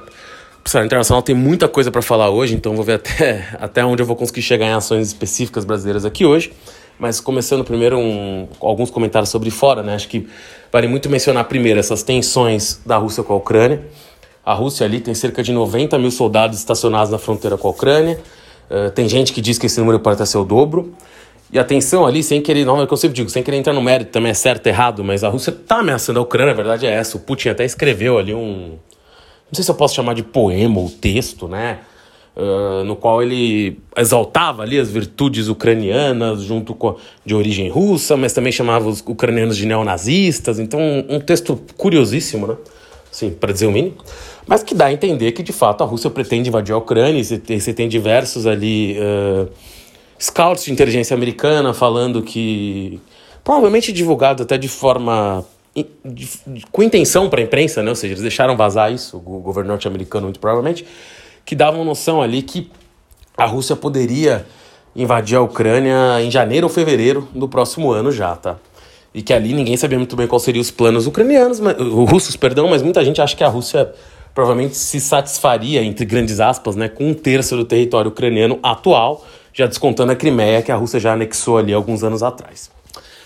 Pessoal, 0.63 0.85
internacional 0.85 1.23
tem 1.23 1.33
muita 1.33 1.67
coisa 1.67 1.89
para 1.89 2.03
falar 2.03 2.29
hoje, 2.29 2.53
então 2.53 2.75
vou 2.75 2.85
ver 2.85 2.93
até, 2.93 3.49
até 3.59 3.83
onde 3.83 4.01
eu 4.01 4.05
vou 4.05 4.15
conseguir 4.15 4.43
chegar 4.43 4.67
em 4.67 4.73
ações 4.73 5.07
específicas 5.07 5.65
brasileiras 5.65 6.05
aqui 6.05 6.25
hoje. 6.25 6.53
Mas 6.99 7.19
começando 7.19 7.63
primeiro 7.63 7.97
um, 7.97 8.47
alguns 8.59 8.91
comentários 8.91 9.29
sobre 9.29 9.49
fora, 9.49 9.81
né? 9.81 9.95
Acho 9.95 10.07
que 10.07 10.27
vale 10.71 10.87
muito 10.87 11.09
mencionar 11.09 11.45
primeiro 11.45 11.79
essas 11.79 12.03
tensões 12.03 12.79
da 12.85 12.97
Rússia 12.97 13.23
com 13.23 13.33
a 13.33 13.37
Ucrânia. 13.37 13.81
A 14.45 14.53
Rússia 14.53 14.85
ali 14.85 14.99
tem 14.99 15.15
cerca 15.15 15.41
de 15.41 15.51
90 15.51 15.97
mil 15.97 16.11
soldados 16.11 16.59
estacionados 16.59 17.09
na 17.09 17.17
fronteira 17.17 17.57
com 17.57 17.67
a 17.67 17.71
Ucrânia. 17.71 18.19
Uh, 18.69 18.91
tem 18.91 19.09
gente 19.09 19.33
que 19.33 19.41
diz 19.41 19.57
que 19.57 19.65
esse 19.65 19.79
número 19.79 19.99
pode 19.99 20.15
até 20.15 20.25
ser 20.25 20.37
o 20.37 20.43
dobro. 20.43 20.93
E 21.51 21.57
a 21.57 21.63
tensão 21.63 22.05
ali, 22.05 22.21
sem 22.21 22.39
querer, 22.39 22.65
não 22.65 22.79
é 22.79 22.83
o 22.83 22.87
que 22.87 22.93
eu 22.93 22.97
sempre 22.97 23.15
digo, 23.15 23.29
sem 23.29 23.41
querer 23.41 23.57
entrar 23.57 23.73
no 23.73 23.81
mérito 23.81 24.11
também 24.11 24.29
é 24.29 24.33
certo, 24.35 24.67
errado, 24.67 25.03
mas 25.03 25.23
a 25.23 25.27
Rússia 25.27 25.49
está 25.49 25.79
ameaçando 25.79 26.19
a 26.19 26.21
Ucrânia, 26.21 26.53
a 26.53 26.55
verdade 26.55 26.85
é 26.85 26.91
essa. 26.91 27.17
O 27.17 27.19
Putin 27.19 27.49
até 27.49 27.65
escreveu 27.65 28.17
ali 28.17 28.33
um, 28.33 28.77
não 29.51 29.55
sei 29.55 29.65
se 29.65 29.69
eu 29.69 29.75
posso 29.75 29.93
chamar 29.93 30.13
de 30.13 30.23
poema 30.23 30.79
ou 30.79 30.89
texto, 30.89 31.47
né? 31.47 31.79
Uh, 32.33 32.85
no 32.85 32.95
qual 32.95 33.21
ele 33.21 33.77
exaltava 33.97 34.63
ali 34.63 34.79
as 34.79 34.89
virtudes 34.89 35.49
ucranianas 35.49 36.43
junto 36.43 36.73
com 36.73 36.95
de 37.25 37.35
origem 37.35 37.67
russa, 37.67 38.15
mas 38.15 38.31
também 38.31 38.53
chamava 38.53 38.87
os 38.87 39.01
ucranianos 39.01 39.57
de 39.57 39.65
neonazistas. 39.65 40.57
Então, 40.57 40.79
um, 41.09 41.19
texto 41.19 41.59
curiosíssimo, 41.75 42.47
né? 42.47 42.55
Sim, 43.11 43.31
para 43.31 43.51
dizer 43.51 43.67
o 43.67 43.71
mínimo. 43.71 43.97
Mas 44.47 44.63
que 44.63 44.73
dá 44.73 44.85
a 44.85 44.93
entender 44.93 45.33
que, 45.33 45.43
de 45.43 45.51
fato, 45.51 45.83
a 45.83 45.85
Rússia 45.85 46.09
pretende 46.09 46.47
invadir 46.47 46.73
a 46.73 46.77
Ucrânia. 46.77 47.19
E 47.19 47.25
você, 47.25 47.37
você 47.37 47.73
tem 47.73 47.89
diversos 47.89 48.47
ali 48.47 48.97
uh, 48.97 49.49
scouts 50.17 50.63
de 50.63 50.71
inteligência 50.71 51.13
americana 51.13 51.73
falando 51.73 52.21
que, 52.21 53.01
provavelmente 53.43 53.91
divulgado 53.91 54.43
até 54.43 54.57
de 54.57 54.69
forma 54.69 55.45
com 56.71 56.83
intenção 56.83 57.29
para 57.29 57.39
a 57.39 57.43
imprensa, 57.43 57.81
né? 57.81 57.89
ou 57.89 57.95
seja, 57.95 58.13
eles 58.13 58.21
deixaram 58.21 58.57
vazar 58.57 58.91
isso, 58.91 59.17
o 59.17 59.39
governo 59.39 59.69
norte-americano 59.69 60.25
muito 60.25 60.39
provavelmente, 60.39 60.85
que 61.45 61.55
davam 61.55 61.85
noção 61.85 62.21
ali 62.21 62.41
que 62.41 62.69
a 63.37 63.45
Rússia 63.45 63.75
poderia 63.75 64.45
invadir 64.95 65.37
a 65.37 65.41
Ucrânia 65.41 66.21
em 66.21 66.29
janeiro 66.29 66.67
ou 66.67 66.73
fevereiro 66.73 67.27
do 67.33 67.47
próximo 67.47 67.91
ano 67.91 68.11
já, 68.11 68.35
tá? 68.35 68.57
E 69.13 69.21
que 69.21 69.33
ali 69.33 69.53
ninguém 69.53 69.77
sabia 69.77 69.97
muito 69.97 70.15
bem 70.15 70.27
quais 70.27 70.43
seriam 70.43 70.61
os 70.61 70.71
planos 70.71 71.07
ucranianos, 71.07 71.59
mas, 71.59 71.77
russos, 71.77 72.35
perdão, 72.35 72.67
mas 72.67 72.81
muita 72.81 73.03
gente 73.03 73.21
acha 73.21 73.35
que 73.35 73.43
a 73.43 73.47
Rússia 73.47 73.93
provavelmente 74.33 74.75
se 74.75 74.99
satisfaria, 74.99 75.83
entre 75.83 76.05
grandes 76.05 76.39
aspas, 76.39 76.75
né, 76.75 76.87
com 76.87 77.09
um 77.09 77.13
terço 77.13 77.55
do 77.55 77.65
território 77.65 78.09
ucraniano 78.09 78.59
atual, 78.63 79.25
já 79.53 79.65
descontando 79.65 80.11
a 80.11 80.15
Crimeia, 80.15 80.61
que 80.61 80.71
a 80.71 80.75
Rússia 80.75 80.99
já 80.99 81.13
anexou 81.13 81.57
ali 81.57 81.73
alguns 81.73 82.03
anos 82.03 82.23
atrás. 82.23 82.69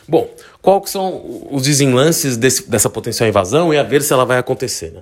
Bom, 0.08 0.28
quais 0.66 0.90
são 0.90 1.48
os 1.52 1.62
desenlances 1.62 2.36
desse, 2.38 2.68
dessa 2.68 2.90
potencial 2.90 3.30
invasão 3.30 3.72
e 3.72 3.78
a 3.78 3.84
ver 3.84 4.02
se 4.02 4.12
ela 4.12 4.26
vai 4.26 4.40
acontecer. 4.40 4.92
Né? 4.92 5.02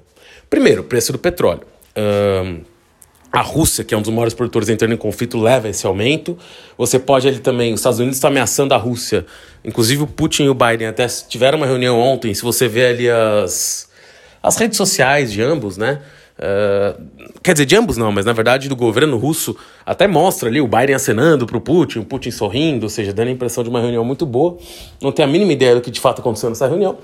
Primeiro, 0.50 0.84
preço 0.84 1.14
do 1.14 1.18
petróleo. 1.18 1.62
Um, 1.96 2.62
a 3.32 3.42
Rússia, 3.42 3.84
que 3.84 3.96
é 3.96 3.98
um 3.98 4.02
dos 4.02 4.12
maiores 4.12 4.34
produtores 4.34 4.68
entrando 4.68 4.94
em 4.94 4.98
conflito, 4.98 5.40
leva 5.40 5.70
esse 5.70 5.88
aumento. 5.88 6.38
Você 6.78 7.00
pode 7.00 7.28
ali 7.28 7.40
também, 7.40 7.74
os 7.74 7.80
Estados 7.80 7.98
Unidos 7.98 8.18
está 8.18 8.28
ameaçando 8.28 8.74
a 8.74 8.78
Rússia. 8.78 9.26
Inclusive 9.64 10.04
o 10.04 10.08
Putin 10.08 10.44
e 10.44 10.50
o 10.50 10.54
Biden 10.54 10.88
até 10.88 11.08
tiveram 11.08 11.58
uma 11.58 11.66
reunião 11.66 11.98
ontem. 11.98 12.34
Se 12.34 12.44
você 12.44 12.68
vê 12.68 12.86
ali 12.86 13.10
as, 13.10 13.90
as 14.44 14.58
redes 14.58 14.78
sociais 14.78 15.32
de 15.32 15.42
ambos, 15.42 15.78
né? 15.78 16.02
Uh, 16.34 17.00
quer 17.44 17.54
dizer, 17.54 17.66
de 17.66 17.76
ambos 17.76 17.96
não, 17.96 18.12
mas 18.12 18.26
na 18.26 18.34
verdade 18.34 18.68
do 18.68 18.76
governo 18.76 19.18
russo 19.18 19.56
até 19.86 20.08
mostra 20.08 20.50
ali 20.50 20.60
o 20.60 20.68
Biden 20.68 20.96
acenando 20.96 21.46
para 21.46 21.56
o 21.56 21.62
Putin, 21.62 22.00
o 22.00 22.06
Putin 22.06 22.32
sorrindo, 22.32 22.88
ou 22.88 22.90
seja, 22.90 23.14
dando 23.14 23.28
a 23.28 23.32
impressão 23.32 23.64
de 23.64 23.70
uma 23.70 23.80
reunião 23.80 24.04
muito 24.04 24.26
boa. 24.26 24.58
Não 25.00 25.12
tenho 25.12 25.30
a 25.30 25.32
mínima 25.32 25.54
ideia 25.54 25.76
do 25.76 25.82
que 25.82 25.92
de 25.92 26.00
fato 26.00 26.22
aconteceu 26.22 26.50
nessa 26.50 26.68
reunião, 26.68 26.98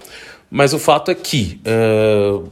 mas 0.49 0.73
o 0.73 0.79
fato 0.79 1.11
é 1.11 1.15
que, 1.15 1.61
uh, 1.63 2.49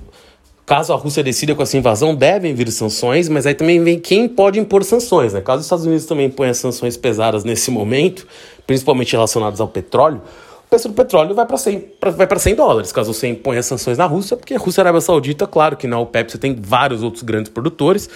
caso 0.68 0.94
a 0.94 0.96
Rússia 0.96 1.24
decida 1.24 1.56
com 1.56 1.64
essa 1.64 1.76
invasão, 1.76 2.14
devem 2.14 2.54
vir 2.54 2.72
sanções, 2.72 3.28
mas 3.28 3.48
aí 3.48 3.56
também 3.56 3.84
vem 3.84 4.00
quem 4.00 4.30
pode 4.30 4.60
impor 4.60 4.84
sanções. 4.84 5.34
Né? 5.34 5.42
Caso 5.42 5.62
os 5.62 5.66
Estados 5.66 5.86
Unidos 5.86 6.06
também 6.06 6.30
ponham 6.30 6.54
sanções 6.54 6.96
pesadas 6.96 7.44
nesse 7.44 7.72
momento, 7.72 8.28
principalmente 8.68 9.14
relacionadas 9.14 9.60
ao 9.60 9.68
petróleo, 9.68 10.22
o 10.68 10.70
preço 10.70 10.90
do 10.90 10.94
petróleo 10.94 11.34
vai 11.34 11.46
para 11.46 11.58
100, 11.58 11.94
vai 12.16 12.40
100 12.40 12.56
dólares, 12.56 12.92
caso 12.92 13.14
você 13.14 13.28
imponha 13.28 13.64
sanções 13.64 13.98
na 13.98 14.06
Rússia, 14.06 14.36
porque 14.36 14.54
a 14.54 14.58
Rússia 14.58 14.82
e 14.82 14.82
a 14.82 14.84
Arábia 14.84 15.00
Saudita, 15.00 15.48
claro 15.48 15.78
que 15.78 15.88
na 15.88 15.98
OPEP 15.98 16.34
você 16.34 16.38
tem 16.38 16.54
vários 16.54 17.02
outros 17.02 17.24
grandes 17.24 17.50
produtores, 17.50 18.10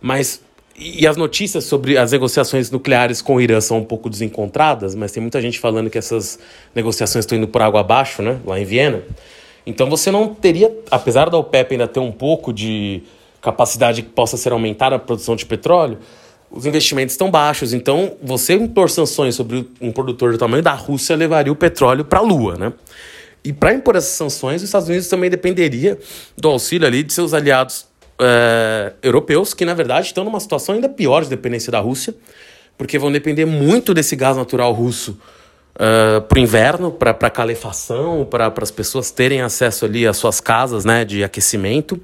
mas 0.00 0.42
e 0.74 1.06
as 1.06 1.16
notícias 1.16 1.64
sobre 1.64 1.96
as 1.96 2.10
negociações 2.10 2.70
nucleares 2.70 3.22
com 3.22 3.36
o 3.36 3.40
Irã 3.40 3.60
são 3.60 3.78
um 3.78 3.84
pouco 3.84 4.10
desencontradas, 4.10 4.96
mas 4.96 5.12
tem 5.12 5.20
muita 5.20 5.40
gente 5.40 5.60
falando 5.60 5.88
que 5.88 5.98
essas 5.98 6.40
negociações 6.74 7.24
estão 7.24 7.38
indo 7.38 7.46
por 7.46 7.62
água 7.62 7.80
abaixo, 7.80 8.20
né, 8.20 8.40
lá 8.44 8.58
em 8.58 8.64
Viena. 8.64 9.02
Então 9.64 9.88
você 9.88 10.10
não 10.10 10.34
teria, 10.34 10.76
apesar 10.90 11.30
da 11.30 11.38
OPEP 11.38 11.74
ainda 11.74 11.86
ter 11.86 12.00
um 12.00 12.10
pouco 12.10 12.52
de 12.52 13.02
capacidade 13.40 14.02
que 14.02 14.08
possa 14.08 14.36
ser 14.36 14.52
aumentada 14.52 14.96
a 14.96 14.98
produção 14.98 15.36
de 15.36 15.46
petróleo, 15.46 15.98
os 16.52 16.66
investimentos 16.66 17.14
estão 17.14 17.30
baixos. 17.30 17.72
Então, 17.72 18.16
você 18.22 18.54
impor 18.54 18.90
sanções 18.90 19.34
sobre 19.34 19.66
um 19.80 19.90
produtor 19.90 20.32
do 20.32 20.38
tamanho 20.38 20.62
da 20.62 20.74
Rússia 20.74 21.16
levaria 21.16 21.52
o 21.52 21.56
petróleo 21.56 22.04
para 22.04 22.18
a 22.18 22.22
Lua, 22.22 22.56
né? 22.56 22.72
E 23.42 23.52
para 23.52 23.72
impor 23.72 23.96
essas 23.96 24.12
sanções, 24.12 24.62
os 24.62 24.68
Estados 24.68 24.88
Unidos 24.88 25.08
também 25.08 25.28
dependeria 25.28 25.98
do 26.36 26.48
auxílio 26.48 26.86
ali 26.86 27.02
de 27.02 27.12
seus 27.12 27.34
aliados 27.34 27.86
é, 28.20 28.92
europeus, 29.02 29.52
que 29.52 29.64
na 29.64 29.74
verdade 29.74 30.06
estão 30.06 30.22
numa 30.22 30.38
situação 30.38 30.76
ainda 30.76 30.88
pior 30.88 31.24
de 31.24 31.30
dependência 31.30 31.72
da 31.72 31.80
Rússia. 31.80 32.14
porque 32.78 32.98
vão 32.98 33.10
depender 33.12 33.44
muito 33.44 33.92
desse 33.94 34.16
gás 34.16 34.36
natural 34.36 34.72
russo 34.72 35.18
uh, 35.76 36.20
para 36.22 36.36
o 36.36 36.40
inverno, 36.40 36.90
para 36.90 37.30
calefação, 37.30 38.26
para 38.28 38.52
as 38.60 38.70
pessoas 38.70 39.10
terem 39.10 39.40
acesso 39.40 39.84
ali 39.84 40.06
às 40.06 40.16
suas 40.16 40.40
casas 40.40 40.84
né, 40.84 41.04
de 41.04 41.24
aquecimento. 41.24 42.00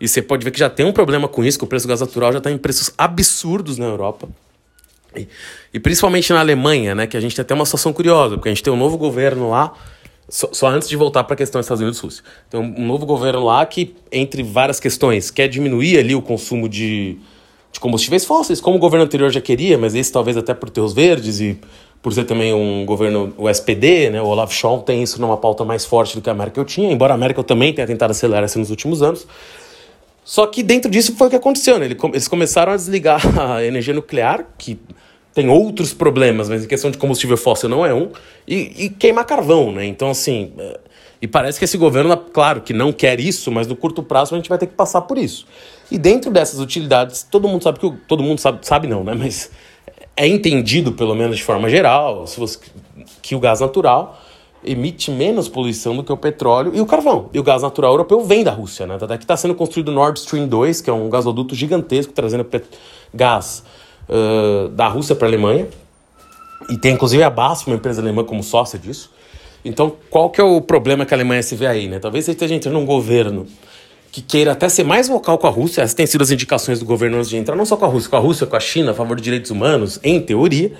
E 0.00 0.06
você 0.06 0.22
pode 0.22 0.44
ver 0.44 0.50
que 0.50 0.58
já 0.58 0.70
tem 0.70 0.86
um 0.86 0.92
problema 0.92 1.26
com 1.26 1.44
isso, 1.44 1.58
que 1.58 1.64
o 1.64 1.66
preço 1.66 1.86
do 1.86 1.88
gás 1.88 2.00
natural 2.00 2.32
já 2.32 2.38
está 2.38 2.50
em 2.50 2.58
preços 2.58 2.90
absurdos 2.96 3.78
na 3.78 3.86
Europa. 3.86 4.28
E, 5.16 5.26
e, 5.74 5.80
principalmente 5.80 6.32
na 6.32 6.40
Alemanha, 6.40 6.94
né, 6.94 7.06
que 7.06 7.16
a 7.16 7.20
gente 7.20 7.34
tem 7.34 7.42
até 7.42 7.54
uma 7.54 7.64
situação 7.64 7.92
curiosa, 7.92 8.36
porque 8.36 8.48
a 8.48 8.52
gente 8.52 8.62
tem 8.62 8.72
um 8.72 8.76
novo 8.76 8.96
governo 8.96 9.50
lá, 9.50 9.72
só, 10.28 10.50
só 10.52 10.68
antes 10.68 10.88
de 10.88 10.96
voltar 10.96 11.24
para 11.24 11.34
a 11.34 11.36
questão 11.36 11.58
dos 11.58 11.64
Estados 11.64 11.80
Unidos 11.80 11.98
e 11.98 12.02
Rússia. 12.02 12.24
Tem 12.50 12.60
um, 12.60 12.86
novo 12.86 13.06
governo 13.06 13.44
lá 13.44 13.64
que, 13.64 13.96
entre 14.12 14.42
várias 14.42 14.78
questões, 14.78 15.30
quer 15.30 15.48
diminuir 15.48 15.98
ali 15.98 16.14
o 16.14 16.22
consumo 16.22 16.68
de, 16.68 17.16
de 17.72 17.80
combustíveis 17.80 18.24
fósseis, 18.24 18.60
como 18.60 18.76
o 18.76 18.80
governo 18.80 19.06
anterior 19.06 19.30
já 19.30 19.40
queria, 19.40 19.78
mas 19.78 19.94
esse 19.94 20.12
talvez 20.12 20.36
até 20.36 20.52
por 20.52 20.68
ter 20.70 20.82
os 20.82 20.92
verdes 20.92 21.40
e 21.40 21.58
por 22.00 22.12
ser 22.12 22.24
também 22.24 22.54
um 22.54 22.84
governo, 22.86 23.32
o 23.36 23.48
SPD, 23.48 24.10
né, 24.10 24.22
o 24.22 24.26
Olaf 24.26 24.52
Scholz 24.52 24.84
tem 24.84 25.02
isso 25.02 25.20
numa 25.20 25.36
pauta 25.36 25.64
mais 25.64 25.84
forte 25.84 26.14
do 26.14 26.22
que 26.22 26.30
a 26.30 26.34
Merkel 26.34 26.64
tinha, 26.64 26.90
embora 26.92 27.14
a 27.14 27.16
Merkel 27.16 27.42
também 27.42 27.72
tenha 27.72 27.86
tentado 27.86 28.12
acelerar 28.12 28.44
isso 28.44 28.58
nos 28.58 28.70
últimos 28.70 29.02
anos. 29.02 29.26
Só 30.24 30.46
que 30.46 30.62
dentro 30.62 30.90
disso 30.90 31.16
foi 31.16 31.26
o 31.26 31.30
que 31.30 31.36
aconteceu, 31.36 31.78
né? 31.78 31.86
Eles 31.86 32.28
começaram 32.28 32.72
a 32.72 32.76
desligar 32.76 33.22
a 33.40 33.64
energia 33.64 33.94
nuclear, 33.94 34.46
que 34.58 34.78
tem 35.34 35.48
outros 35.48 35.94
problemas, 35.94 36.48
mas 36.48 36.64
em 36.64 36.68
questão 36.68 36.90
de 36.90 36.98
combustível 36.98 37.36
fóssil 37.36 37.68
não 37.68 37.84
é 37.84 37.94
um, 37.94 38.10
e, 38.46 38.84
e 38.84 38.90
queimar 38.90 39.24
carvão, 39.24 39.72
né? 39.72 39.86
Então, 39.86 40.10
assim, 40.10 40.52
é, 40.58 40.80
e 41.20 41.26
parece 41.26 41.58
que 41.58 41.64
esse 41.64 41.76
governo, 41.76 42.16
claro, 42.16 42.60
que 42.60 42.72
não 42.72 42.92
quer 42.92 43.18
isso, 43.18 43.50
mas 43.50 43.66
no 43.66 43.74
curto 43.74 44.02
prazo 44.02 44.34
a 44.34 44.38
gente 44.38 44.48
vai 44.48 44.58
ter 44.58 44.66
que 44.66 44.74
passar 44.74 45.02
por 45.02 45.18
isso. 45.18 45.46
E 45.90 45.98
dentro 45.98 46.30
dessas 46.30 46.60
utilidades, 46.60 47.26
todo 47.28 47.48
mundo 47.48 47.62
sabe 47.62 47.78
que 47.78 47.90
todo 48.06 48.22
mundo 48.22 48.38
sabe, 48.38 48.58
sabe 48.62 48.86
não, 48.86 49.02
né? 49.02 49.14
Mas 49.14 49.50
é 50.18 50.26
entendido, 50.26 50.92
pelo 50.92 51.14
menos 51.14 51.36
de 51.36 51.44
forma 51.44 51.68
geral, 51.70 52.26
se 52.26 52.40
você, 52.40 52.58
que 53.22 53.36
o 53.36 53.40
gás 53.40 53.60
natural 53.60 54.20
emite 54.64 55.12
menos 55.12 55.48
poluição 55.48 55.94
do 55.94 56.02
que 56.02 56.12
o 56.12 56.16
petróleo 56.16 56.72
e 56.74 56.80
o 56.80 56.86
carvão. 56.86 57.30
E 57.32 57.38
o 57.38 57.42
gás 57.44 57.62
natural 57.62 57.92
europeu 57.92 58.24
vem 58.24 58.42
da 58.42 58.50
Rússia, 58.50 58.84
né? 58.84 58.98
Até 59.00 59.16
que 59.16 59.22
está 59.22 59.36
sendo 59.36 59.54
construído 59.54 59.90
o 59.90 59.92
Nord 59.92 60.18
Stream 60.18 60.48
2, 60.48 60.80
que 60.80 60.90
é 60.90 60.92
um 60.92 61.08
gasoduto 61.08 61.54
gigantesco 61.54 62.12
trazendo 62.12 62.44
gás 63.14 63.62
uh, 64.08 64.68
da 64.70 64.88
Rússia 64.88 65.14
para 65.14 65.28
a 65.28 65.30
Alemanha. 65.30 65.68
E 66.68 66.76
tem 66.76 66.94
inclusive 66.94 67.22
a 67.22 67.30
BASF, 67.30 67.68
uma 67.68 67.76
empresa 67.76 68.02
alemã, 68.02 68.24
como 68.24 68.42
sócia 68.42 68.76
disso. 68.76 69.12
Então, 69.64 69.92
qual 70.10 70.30
que 70.30 70.40
é 70.40 70.44
o 70.44 70.60
problema 70.60 71.06
que 71.06 71.14
a 71.14 71.16
Alemanha 71.16 71.42
se 71.44 71.54
vê 71.54 71.68
aí, 71.68 71.88
né? 71.88 72.00
Talvez 72.00 72.24
você 72.24 72.32
esteja 72.32 72.56
entrando 72.56 72.74
num 72.74 72.84
governo 72.84 73.46
que 74.10 74.22
queira 74.22 74.52
até 74.52 74.68
ser 74.68 74.84
mais 74.84 75.08
vocal 75.08 75.38
com 75.38 75.46
a 75.46 75.50
Rússia, 75.50 75.82
essas 75.82 75.94
têm 75.94 76.06
sido 76.06 76.22
as 76.22 76.30
indicações 76.30 76.78
do 76.78 76.84
governo 76.84 77.18
antes 77.18 77.28
de 77.28 77.36
entrar, 77.36 77.54
não 77.54 77.66
só 77.66 77.76
com 77.76 77.84
a 77.84 77.88
Rússia, 77.88 78.10
com 78.10 78.16
a 78.16 78.20
Rússia, 78.20 78.46
com 78.46 78.56
a 78.56 78.60
China, 78.60 78.92
a 78.92 78.94
favor 78.94 79.16
de 79.16 79.22
direitos 79.22 79.50
humanos, 79.50 80.00
em 80.02 80.20
teoria, 80.20 80.72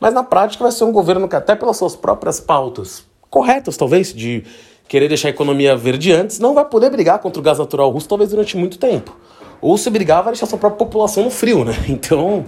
mas 0.00 0.14
na 0.14 0.22
prática 0.22 0.62
vai 0.62 0.72
ser 0.72 0.84
um 0.84 0.92
governo 0.92 1.28
que 1.28 1.36
até 1.36 1.54
pelas 1.54 1.76
suas 1.76 1.96
próprias 1.96 2.38
pautas, 2.38 3.04
corretas 3.28 3.76
talvez, 3.76 4.14
de 4.14 4.44
querer 4.86 5.08
deixar 5.08 5.28
a 5.28 5.30
economia 5.30 5.76
verde 5.76 6.12
antes, 6.12 6.38
não 6.38 6.54
vai 6.54 6.64
poder 6.64 6.90
brigar 6.90 7.18
contra 7.18 7.40
o 7.40 7.42
gás 7.42 7.58
natural 7.58 7.90
russo 7.90 8.08
talvez 8.08 8.30
durante 8.30 8.56
muito 8.56 8.78
tempo. 8.78 9.14
Ou 9.60 9.76
se 9.76 9.90
brigar, 9.90 10.22
vai 10.22 10.32
deixar 10.32 10.46
sua 10.46 10.58
própria 10.58 10.78
população 10.78 11.24
no 11.24 11.30
frio, 11.30 11.64
né? 11.64 11.74
Então, 11.88 12.46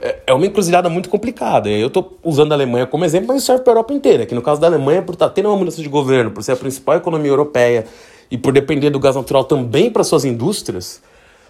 é, 0.00 0.18
é 0.28 0.32
uma 0.32 0.46
encruzilhada 0.46 0.88
muito 0.88 1.10
complicada. 1.10 1.68
Eu 1.68 1.88
estou 1.88 2.18
usando 2.22 2.52
a 2.52 2.54
Alemanha 2.54 2.86
como 2.86 3.04
exemplo, 3.04 3.28
mas 3.28 3.38
isso 3.38 3.46
serve 3.46 3.62
para 3.62 3.72
a 3.72 3.74
Europa 3.74 3.92
inteira. 3.92 4.24
Que 4.24 4.34
no 4.34 4.42
caso 4.42 4.60
da 4.60 4.68
Alemanha, 4.68 5.02
por 5.02 5.12
estar 5.12 5.28
tá 5.28 5.34
tendo 5.34 5.48
uma 5.48 5.56
mudança 5.56 5.82
de 5.82 5.88
governo, 5.88 6.30
por 6.30 6.42
ser 6.42 6.52
a 6.52 6.56
principal 6.56 6.96
economia 6.96 7.30
europeia, 7.30 7.84
e 8.32 8.38
por 8.38 8.50
depender 8.50 8.88
do 8.88 8.98
gás 8.98 9.14
natural 9.14 9.44
também 9.44 9.90
para 9.90 10.02
suas 10.02 10.24
indústrias, 10.24 11.02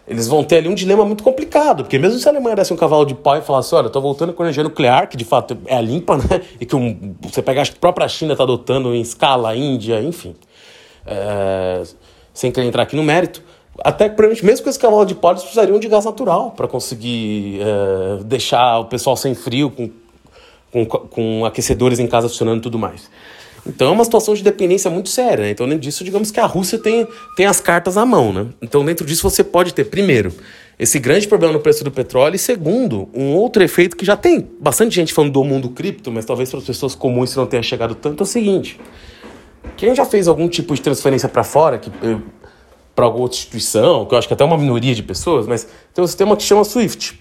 eles 0.06 0.26
vão 0.26 0.42
ter 0.42 0.56
ali 0.56 0.68
um 0.68 0.74
dilema 0.74 1.04
muito 1.04 1.22
complicado, 1.22 1.84
porque 1.84 1.96
mesmo 1.96 2.18
se 2.18 2.28
a 2.28 2.32
Alemanha 2.32 2.56
desse 2.56 2.72
um 2.72 2.76
cavalo 2.76 3.04
de 3.04 3.14
pau 3.14 3.38
e 3.38 3.40
falasse, 3.40 3.72
olha, 3.72 3.86
estou 3.86 4.02
voltando 4.02 4.32
com 4.32 4.42
energia 4.42 4.64
nuclear, 4.64 5.08
que 5.08 5.16
de 5.16 5.24
fato 5.24 5.56
é 5.66 5.80
limpa, 5.80 6.16
né? 6.28 6.42
E 6.60 6.66
que 6.66 6.74
um, 6.74 7.14
você 7.20 7.40
pega, 7.40 7.62
a 7.62 7.66
própria 7.78 8.08
China 8.08 8.32
está 8.32 8.42
adotando 8.42 8.92
em 8.92 9.00
escala, 9.00 9.50
a 9.50 9.56
Índia, 9.56 10.02
enfim. 10.02 10.34
É, 11.06 11.84
sem 12.34 12.50
querer 12.50 12.66
entrar 12.66 12.82
aqui 12.82 12.96
no 12.96 13.04
mérito, 13.04 13.44
até 13.78 14.08
que 14.08 14.44
mesmo 14.44 14.64
com 14.64 14.70
esse 14.70 14.78
cavalo 14.78 15.04
de 15.04 15.14
pau 15.14 15.30
eles 15.30 15.42
precisariam 15.42 15.78
de 15.78 15.86
gás 15.86 16.04
natural 16.04 16.50
para 16.50 16.66
conseguir 16.66 17.60
é, 17.60 18.24
deixar 18.24 18.80
o 18.80 18.86
pessoal 18.86 19.16
sem 19.16 19.36
frio, 19.36 19.70
com, 19.70 19.88
com, 20.72 20.84
com 20.84 21.44
aquecedores 21.44 22.00
em 22.00 22.08
casa 22.08 22.28
funcionando 22.28 22.58
e 22.58 22.62
tudo 22.62 22.76
mais. 22.76 23.08
Então 23.66 23.88
é 23.88 23.90
uma 23.90 24.04
situação 24.04 24.34
de 24.34 24.42
dependência 24.42 24.90
muito 24.90 25.08
séria. 25.08 25.44
Né? 25.44 25.50
Então, 25.50 25.68
dentro 25.68 25.82
disso, 25.82 26.02
digamos 26.02 26.30
que 26.30 26.40
a 26.40 26.46
Rússia 26.46 26.78
tem, 26.78 27.06
tem 27.36 27.46
as 27.46 27.60
cartas 27.60 27.96
à 27.96 28.04
mão. 28.04 28.32
Né? 28.32 28.46
Então, 28.60 28.84
dentro 28.84 29.06
disso, 29.06 29.22
você 29.22 29.44
pode 29.44 29.72
ter, 29.72 29.84
primeiro, 29.84 30.32
esse 30.78 30.98
grande 30.98 31.28
problema 31.28 31.52
no 31.52 31.60
preço 31.60 31.84
do 31.84 31.90
petróleo, 31.90 32.34
e 32.34 32.38
segundo, 32.38 33.08
um 33.14 33.34
outro 33.34 33.62
efeito 33.62 33.96
que 33.96 34.04
já 34.04 34.16
tem 34.16 34.48
bastante 34.60 34.94
gente 34.94 35.12
falando 35.12 35.32
do 35.32 35.44
mundo 35.44 35.68
cripto, 35.68 36.10
mas 36.10 36.24
talvez 36.24 36.50
para 36.50 36.58
as 36.58 36.64
pessoas 36.64 36.94
comuns 36.94 37.30
isso 37.30 37.38
não 37.38 37.46
tenha 37.46 37.62
chegado 37.62 37.94
tanto, 37.94 38.20
é 38.20 38.24
o 38.24 38.26
seguinte: 38.26 38.80
quem 39.76 39.94
já 39.94 40.04
fez 40.04 40.26
algum 40.26 40.48
tipo 40.48 40.74
de 40.74 40.80
transferência 40.80 41.28
para 41.28 41.44
fora, 41.44 41.78
que 41.78 41.88
eh, 41.88 42.18
para 42.96 43.04
alguma 43.04 43.22
outra 43.22 43.38
instituição, 43.38 44.04
que 44.06 44.14
eu 44.14 44.18
acho 44.18 44.26
que 44.26 44.34
até 44.34 44.44
uma 44.44 44.58
minoria 44.58 44.94
de 44.94 45.02
pessoas, 45.02 45.46
mas 45.46 45.68
tem 45.94 46.02
um 46.02 46.06
sistema 46.06 46.36
que 46.36 46.42
chama 46.42 46.64
SWIFT 46.64 47.18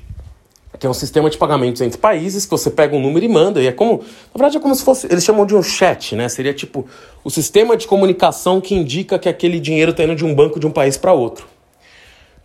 que 0.82 0.88
é 0.88 0.90
um 0.90 0.96
sistema 0.96 1.30
de 1.30 1.38
pagamentos 1.38 1.80
entre 1.80 2.00
países, 2.00 2.44
que 2.44 2.50
você 2.50 2.72
pega 2.72 2.96
um 2.96 3.00
número 3.00 3.24
e 3.24 3.30
manda, 3.30 3.62
e 3.62 3.68
é 3.68 3.72
como, 3.72 4.00
na 4.00 4.40
verdade 4.40 4.58
é 4.58 4.60
como 4.60 4.74
se 4.74 4.84
fosse, 4.84 5.06
eles 5.12 5.24
chamam 5.24 5.46
de 5.46 5.56
um 5.56 5.62
chat, 5.62 6.16
né? 6.16 6.28
Seria 6.28 6.56
tipo 6.56 6.88
o 7.24 7.30
sistema 7.30 7.78
de 7.78 7.86
comunicação 7.86 8.60
que 8.60 8.74
indica 8.74 9.20
que 9.20 9.30
aquele 9.30 9.60
dinheiro 9.60 9.92
está 9.92 10.04
indo 10.04 10.16
de 10.16 10.26
um 10.26 10.34
banco 10.34 10.60
de 10.60 10.66
um 10.66 10.72
país 10.72 10.98
para 10.98 11.14
outro. 11.14 11.46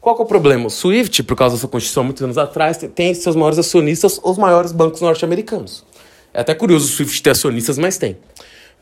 Qual 0.03 0.15
é 0.19 0.21
o 0.21 0.27
problema? 0.27 0.67
O 0.67 0.71
SWIFT, 0.71 1.23
por 1.23 1.35
causa 1.35 1.57
da 1.57 1.61
sua 1.61 1.71
constituição 1.71 2.05
muitos 2.05 2.23
anos 2.23 2.37
atrás, 2.37 2.77
tem 2.95 3.15
seus 3.15 3.35
maiores 3.35 3.59
acionistas 3.59 4.21
os 4.23 4.37
maiores 4.37 4.71
bancos 4.71 5.01
norte-americanos. 5.01 5.83
É 6.35 6.43
até 6.43 6.55
curioso 6.55 6.85
o 6.85 6.89
SWIFT 6.89 7.23
ter 7.23 7.31
acionistas, 7.31 7.79
mas 7.79 7.97
tem. 7.97 8.19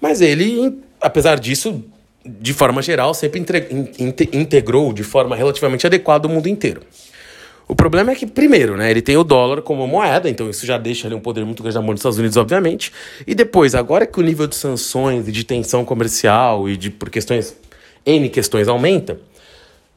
Mas 0.00 0.20
ele, 0.20 0.80
apesar 1.00 1.38
disso, 1.38 1.80
de 2.26 2.52
forma 2.52 2.82
geral, 2.82 3.14
sempre 3.14 3.40
integrou 4.32 4.92
de 4.92 5.04
forma 5.04 5.36
relativamente 5.36 5.86
adequada 5.86 6.26
o 6.26 6.30
mundo 6.30 6.48
inteiro. 6.48 6.80
O 7.66 7.74
problema 7.74 8.12
é 8.12 8.14
que, 8.14 8.26
primeiro, 8.26 8.76
né, 8.76 8.90
ele 8.90 9.00
tem 9.00 9.16
o 9.16 9.24
dólar 9.24 9.62
como 9.62 9.86
moeda, 9.86 10.28
então 10.28 10.50
isso 10.50 10.66
já 10.66 10.76
deixa 10.76 11.08
ali 11.08 11.14
um 11.14 11.20
poder 11.20 11.44
muito 11.46 11.62
grande 11.62 11.76
na 11.76 11.82
mão 11.82 11.94
dos 11.94 12.00
Estados 12.00 12.18
Unidos, 12.18 12.36
obviamente. 12.36 12.92
E 13.26 13.34
depois, 13.34 13.74
agora 13.74 14.06
que 14.06 14.20
o 14.20 14.22
nível 14.22 14.46
de 14.46 14.54
sanções 14.54 15.26
e 15.26 15.32
de 15.32 15.44
tensão 15.44 15.84
comercial 15.84 16.68
e 16.68 16.76
de 16.76 16.90
por 16.90 17.08
questões, 17.08 17.56
N 18.04 18.28
questões 18.28 18.68
aumenta, 18.68 19.18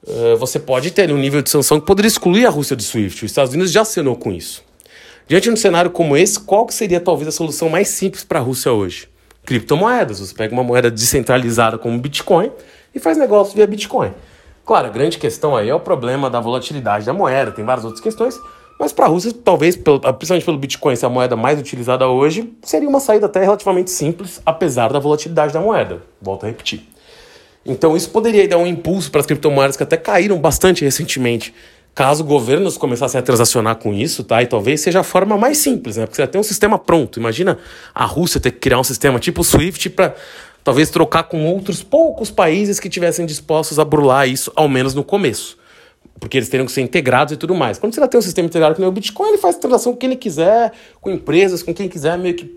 uh, 0.04 0.38
você 0.38 0.60
pode 0.60 0.92
ter 0.92 1.12
um 1.12 1.18
nível 1.18 1.42
de 1.42 1.50
sanção 1.50 1.80
que 1.80 1.86
poderia 1.86 2.08
excluir 2.08 2.46
a 2.46 2.50
Rússia 2.50 2.76
do 2.76 2.82
SWIFT. 2.82 3.26
Os 3.26 3.32
Estados 3.32 3.54
Unidos 3.54 3.72
já 3.72 3.82
assinou 3.82 4.16
com 4.16 4.32
isso. 4.32 4.64
Diante 5.28 5.44
de 5.44 5.50
um 5.50 5.58
cenário 5.58 5.92
como 5.92 6.16
esse, 6.16 6.40
qual 6.40 6.66
que 6.66 6.74
seria 6.74 7.02
talvez 7.02 7.28
a 7.28 7.32
solução 7.34 7.68
mais 7.68 7.90
simples 7.90 8.24
para 8.24 8.40
a 8.40 8.42
Rússia 8.42 8.72
hoje? 8.72 9.10
Criptomoedas. 9.46 10.22
Você 10.22 10.34
pega 10.34 10.54
uma 10.54 10.64
moeda 10.64 10.90
descentralizada 10.90 11.78
como 11.78 12.00
Bitcoin 12.00 12.50
e 12.96 13.00
faz 13.00 13.18
negócio 13.18 13.54
via 13.54 13.68
Bitcoin. 13.68 14.14
Claro, 14.68 14.88
a 14.88 14.90
grande 14.90 15.18
questão 15.18 15.56
aí 15.56 15.70
é 15.70 15.74
o 15.74 15.80
problema 15.80 16.30
da 16.30 16.42
volatilidade 16.42 17.06
da 17.06 17.14
moeda, 17.14 17.54
tem 17.54 17.64
várias 17.64 17.86
outras 17.86 18.04
questões, 18.04 18.38
mas 18.78 18.92
para 18.92 19.06
a 19.06 19.08
Rússia, 19.08 19.32
talvez, 19.32 19.78
principalmente 19.78 20.44
pelo 20.44 20.58
Bitcoin 20.58 20.94
ser 20.94 21.06
a 21.06 21.10
moeda 21.10 21.38
mais 21.38 21.58
utilizada 21.58 22.06
hoje, 22.06 22.54
seria 22.62 22.90
uma 22.90 23.00
saída 23.00 23.28
até 23.28 23.40
relativamente 23.40 23.90
simples, 23.90 24.42
apesar 24.46 24.92
da 24.92 25.00
volatilidade 25.00 25.54
da 25.54 25.62
moeda. 25.62 26.02
Volto 26.22 26.44
a 26.44 26.48
repetir. 26.48 26.86
Então 27.66 27.96
isso 27.96 28.10
poderia 28.10 28.46
dar 28.46 28.58
um 28.58 28.68
impulso 28.68 29.10
para 29.10 29.22
as 29.22 29.26
criptomoedas 29.26 29.78
que 29.78 29.84
até 29.84 29.96
caíram 29.96 30.38
bastante 30.38 30.84
recentemente, 30.84 31.54
caso 31.96 32.24
governos 32.24 32.78
começassem 32.78 33.18
a 33.18 33.24
transacionar 33.24 33.78
com 33.78 33.94
isso, 33.94 34.22
tá? 34.22 34.44
E 34.44 34.48
talvez 34.48 34.82
seja 34.82 35.00
a 35.00 35.04
forma 35.04 35.38
mais 35.38 35.60
simples, 35.60 35.96
né? 35.96 36.06
Porque 36.06 36.18
você 36.18 36.24
já 36.24 36.28
tem 36.28 36.40
um 36.40 36.44
sistema 36.44 36.78
pronto. 36.78 37.20
Imagina 37.20 37.58
a 37.96 38.04
Rússia 38.06 38.40
ter 38.40 38.52
que 38.52 38.60
criar 38.60 38.80
um 38.80 38.84
sistema 38.84 39.18
tipo 39.18 39.44
SWIFT 39.44 39.90
para 39.90 40.14
talvez 40.68 40.90
trocar 40.90 41.24
com 41.24 41.46
outros 41.46 41.82
poucos 41.82 42.30
países 42.30 42.78
que 42.78 42.90
tivessem 42.90 43.26
dispostos 43.26 43.80
a 43.80 43.86
burlar 43.86 44.28
isso, 44.28 44.52
ao 44.54 44.68
menos 44.68 44.94
no 44.94 45.02
começo. 45.02 45.58
Porque 46.20 46.38
eles 46.38 46.50
teriam 46.50 46.66
que 46.66 46.74
ser 46.74 46.82
integrados 46.82 47.34
e 47.34 47.38
tudo 47.38 47.56
mais. 47.56 47.80
Quando 47.80 47.94
você 47.94 48.02
já 48.02 48.08
tem 48.10 48.20
um 48.20 48.22
sistema 48.22 48.48
integrado 48.48 48.76
que 48.76 48.82
nem 48.82 48.90
o 48.90 48.92
Bitcoin, 48.92 49.30
ele 49.30 49.38
faz 49.38 49.56
transação 49.56 49.94
com 49.94 49.98
quem 49.98 50.10
ele 50.10 50.18
quiser, 50.18 50.74
com 51.00 51.10
empresas, 51.10 51.64
com 51.64 51.74
quem 51.74 51.88
quiser, 51.88 52.18
meio 52.18 52.36
que. 52.36 52.54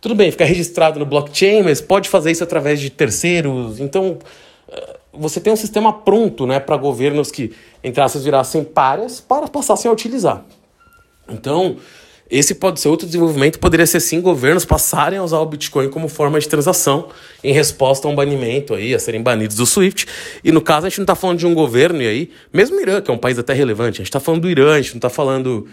Tudo 0.00 0.14
bem, 0.14 0.30
fica 0.30 0.44
registrado 0.44 1.00
no 1.00 1.04
blockchain, 1.04 1.64
mas 1.64 1.80
pode 1.80 2.08
fazer 2.08 2.30
isso 2.30 2.44
através 2.44 2.78
de 2.78 2.90
terceiros. 2.90 3.80
Então, 3.80 4.18
eh, 4.70 4.96
você 5.12 5.40
tem 5.40 5.52
um 5.52 5.56
sistema 5.56 5.92
pronto 5.92 6.46
né, 6.46 6.60
para 6.60 6.76
governos 6.76 7.32
que, 7.32 7.52
entre 7.82 8.00
aspas, 8.00 8.22
virassem 8.22 8.62
páreas 8.62 9.20
para 9.20 9.48
passassem 9.48 9.88
a 9.88 9.92
utilizar. 9.92 10.44
Então, 11.28 11.76
esse 12.30 12.54
pode 12.54 12.80
ser 12.80 12.88
outro 12.88 13.06
desenvolvimento, 13.06 13.58
poderia 13.58 13.86
ser 13.86 14.00
sim 14.00 14.20
governos 14.20 14.64
passarem 14.64 15.18
a 15.18 15.22
usar 15.22 15.38
o 15.38 15.46
Bitcoin 15.46 15.88
como 15.88 16.08
forma 16.08 16.38
de 16.38 16.46
transação 16.46 17.08
em 17.42 17.52
resposta 17.52 18.06
a 18.06 18.10
um 18.10 18.14
banimento 18.14 18.74
aí, 18.74 18.94
a 18.94 18.98
serem 18.98 19.22
banidos 19.22 19.56
do 19.56 19.64
SWIFT. 19.64 20.06
E 20.44 20.52
no 20.52 20.60
caso 20.60 20.86
a 20.86 20.88
gente 20.90 20.98
não 20.98 21.04
está 21.04 21.14
falando 21.14 21.38
de 21.38 21.46
um 21.46 21.54
governo 21.54 22.02
e 22.02 22.06
aí, 22.06 22.30
mesmo 22.52 22.76
o 22.76 22.80
Irã, 22.80 23.00
que 23.00 23.10
é 23.10 23.14
um 23.14 23.18
país 23.18 23.38
até 23.38 23.54
relevante, 23.54 23.96
a 23.96 24.04
gente 24.04 24.08
está 24.08 24.20
falando 24.20 24.42
do 24.42 24.50
Irã, 24.50 24.74
a 24.74 24.80
gente 24.80 24.92
não 24.92 24.98
está 24.98 25.08
falando 25.08 25.66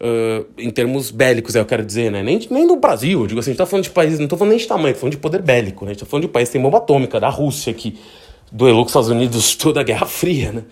uh, 0.00 0.46
em 0.58 0.70
termos 0.70 1.12
bélicos, 1.12 1.54
é 1.54 1.60
eu 1.60 1.64
quero 1.64 1.84
dizer, 1.84 2.10
né? 2.10 2.20
Nem, 2.20 2.40
nem 2.50 2.66
do 2.66 2.76
Brasil, 2.76 3.20
eu 3.20 3.26
digo 3.28 3.38
assim, 3.38 3.50
a 3.50 3.52
gente 3.52 3.60
está 3.62 3.66
falando 3.66 3.84
de 3.84 3.90
países, 3.90 4.18
não 4.18 4.26
estou 4.26 4.38
falando 4.38 4.50
nem 4.50 4.58
de 4.58 4.66
tamanho, 4.66 4.88
estou 4.88 5.00
falando 5.02 5.12
de 5.12 5.18
poder 5.18 5.40
bélico, 5.40 5.84
né? 5.84 5.92
A 5.92 5.94
gente 5.94 6.02
está 6.02 6.10
falando 6.10 6.22
de 6.24 6.28
um 6.28 6.32
país 6.32 6.48
que 6.48 6.54
tem 6.54 6.62
bomba 6.62 6.78
atômica, 6.78 7.20
da 7.20 7.28
Rússia, 7.28 7.72
que 7.72 7.96
duelou 8.50 8.82
com 8.82 8.86
os 8.86 8.90
Estados 8.90 9.08
Unidos 9.08 9.54
toda 9.56 9.80
a 9.80 9.84
Guerra 9.84 10.06
Fria, 10.06 10.50
né? 10.50 10.64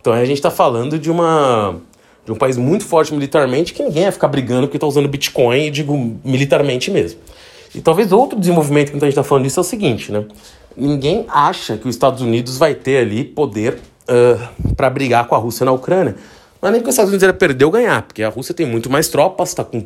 Então 0.00 0.14
a 0.14 0.24
gente 0.24 0.38
está 0.38 0.50
falando 0.50 0.98
de 0.98 1.10
uma 1.10 1.80
de 2.24 2.32
um 2.32 2.36
país 2.36 2.56
muito 2.56 2.84
forte 2.84 3.12
militarmente, 3.12 3.72
que 3.74 3.82
ninguém 3.82 4.04
ia 4.04 4.12
ficar 4.12 4.28
brigando 4.28 4.62
porque 4.62 4.76
está 4.76 4.86
usando 4.86 5.08
Bitcoin, 5.08 5.66
e 5.66 5.70
digo 5.70 6.16
militarmente 6.24 6.90
mesmo. 6.90 7.20
E 7.74 7.80
talvez 7.80 8.12
outro 8.12 8.38
desenvolvimento 8.38 8.90
que 8.90 8.96
a 8.96 9.00
gente 9.00 9.08
está 9.08 9.24
falando 9.24 9.44
disso 9.44 9.58
é 9.58 9.62
o 9.62 9.64
seguinte, 9.64 10.12
né? 10.12 10.24
Ninguém 10.76 11.24
acha 11.28 11.76
que 11.76 11.88
os 11.88 11.94
Estados 11.94 12.22
Unidos 12.22 12.58
vai 12.58 12.74
ter 12.74 12.98
ali 12.98 13.24
poder 13.24 13.78
uh, 14.08 14.74
para 14.74 14.88
brigar 14.88 15.26
com 15.26 15.34
a 15.34 15.38
Rússia 15.38 15.64
na 15.64 15.72
Ucrânia. 15.72 16.16
Não 16.60 16.68
é 16.68 16.72
nem 16.72 16.80
que 16.80 16.88
os 16.88 16.94
Estados 16.94 17.10
Unidos 17.10 17.26
ia 17.26 17.32
perder 17.32 17.64
ou 17.64 17.70
ganhar, 17.70 18.02
porque 18.02 18.22
a 18.22 18.28
Rússia 18.28 18.54
tem 18.54 18.66
muito 18.66 18.88
mais 18.88 19.08
tropas, 19.08 19.52
tá 19.52 19.64
com, 19.64 19.84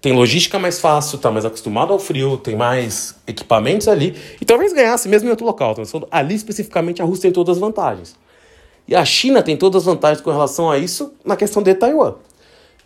tem 0.00 0.12
logística 0.12 0.58
mais 0.58 0.80
fácil, 0.80 1.16
está 1.16 1.30
mais 1.30 1.44
acostumado 1.44 1.92
ao 1.92 1.98
frio, 1.98 2.36
tem 2.36 2.56
mais 2.56 3.14
equipamentos 3.26 3.86
ali, 3.86 4.14
e 4.40 4.44
talvez 4.44 4.72
ganhasse 4.72 5.08
mesmo 5.08 5.28
em 5.28 5.30
outro 5.30 5.46
local. 5.46 5.74
Então, 5.78 6.06
ali 6.10 6.34
especificamente 6.34 7.00
a 7.00 7.04
Rússia 7.04 7.22
tem 7.22 7.32
todas 7.32 7.56
as 7.56 7.60
vantagens. 7.60 8.16
E 8.88 8.94
a 8.94 9.04
China 9.04 9.42
tem 9.42 9.56
todas 9.56 9.82
as 9.82 9.86
vantagens 9.86 10.20
com 10.20 10.30
relação 10.30 10.70
a 10.70 10.78
isso 10.78 11.12
na 11.24 11.36
questão 11.36 11.62
de 11.62 11.74
Taiwan. 11.74 12.14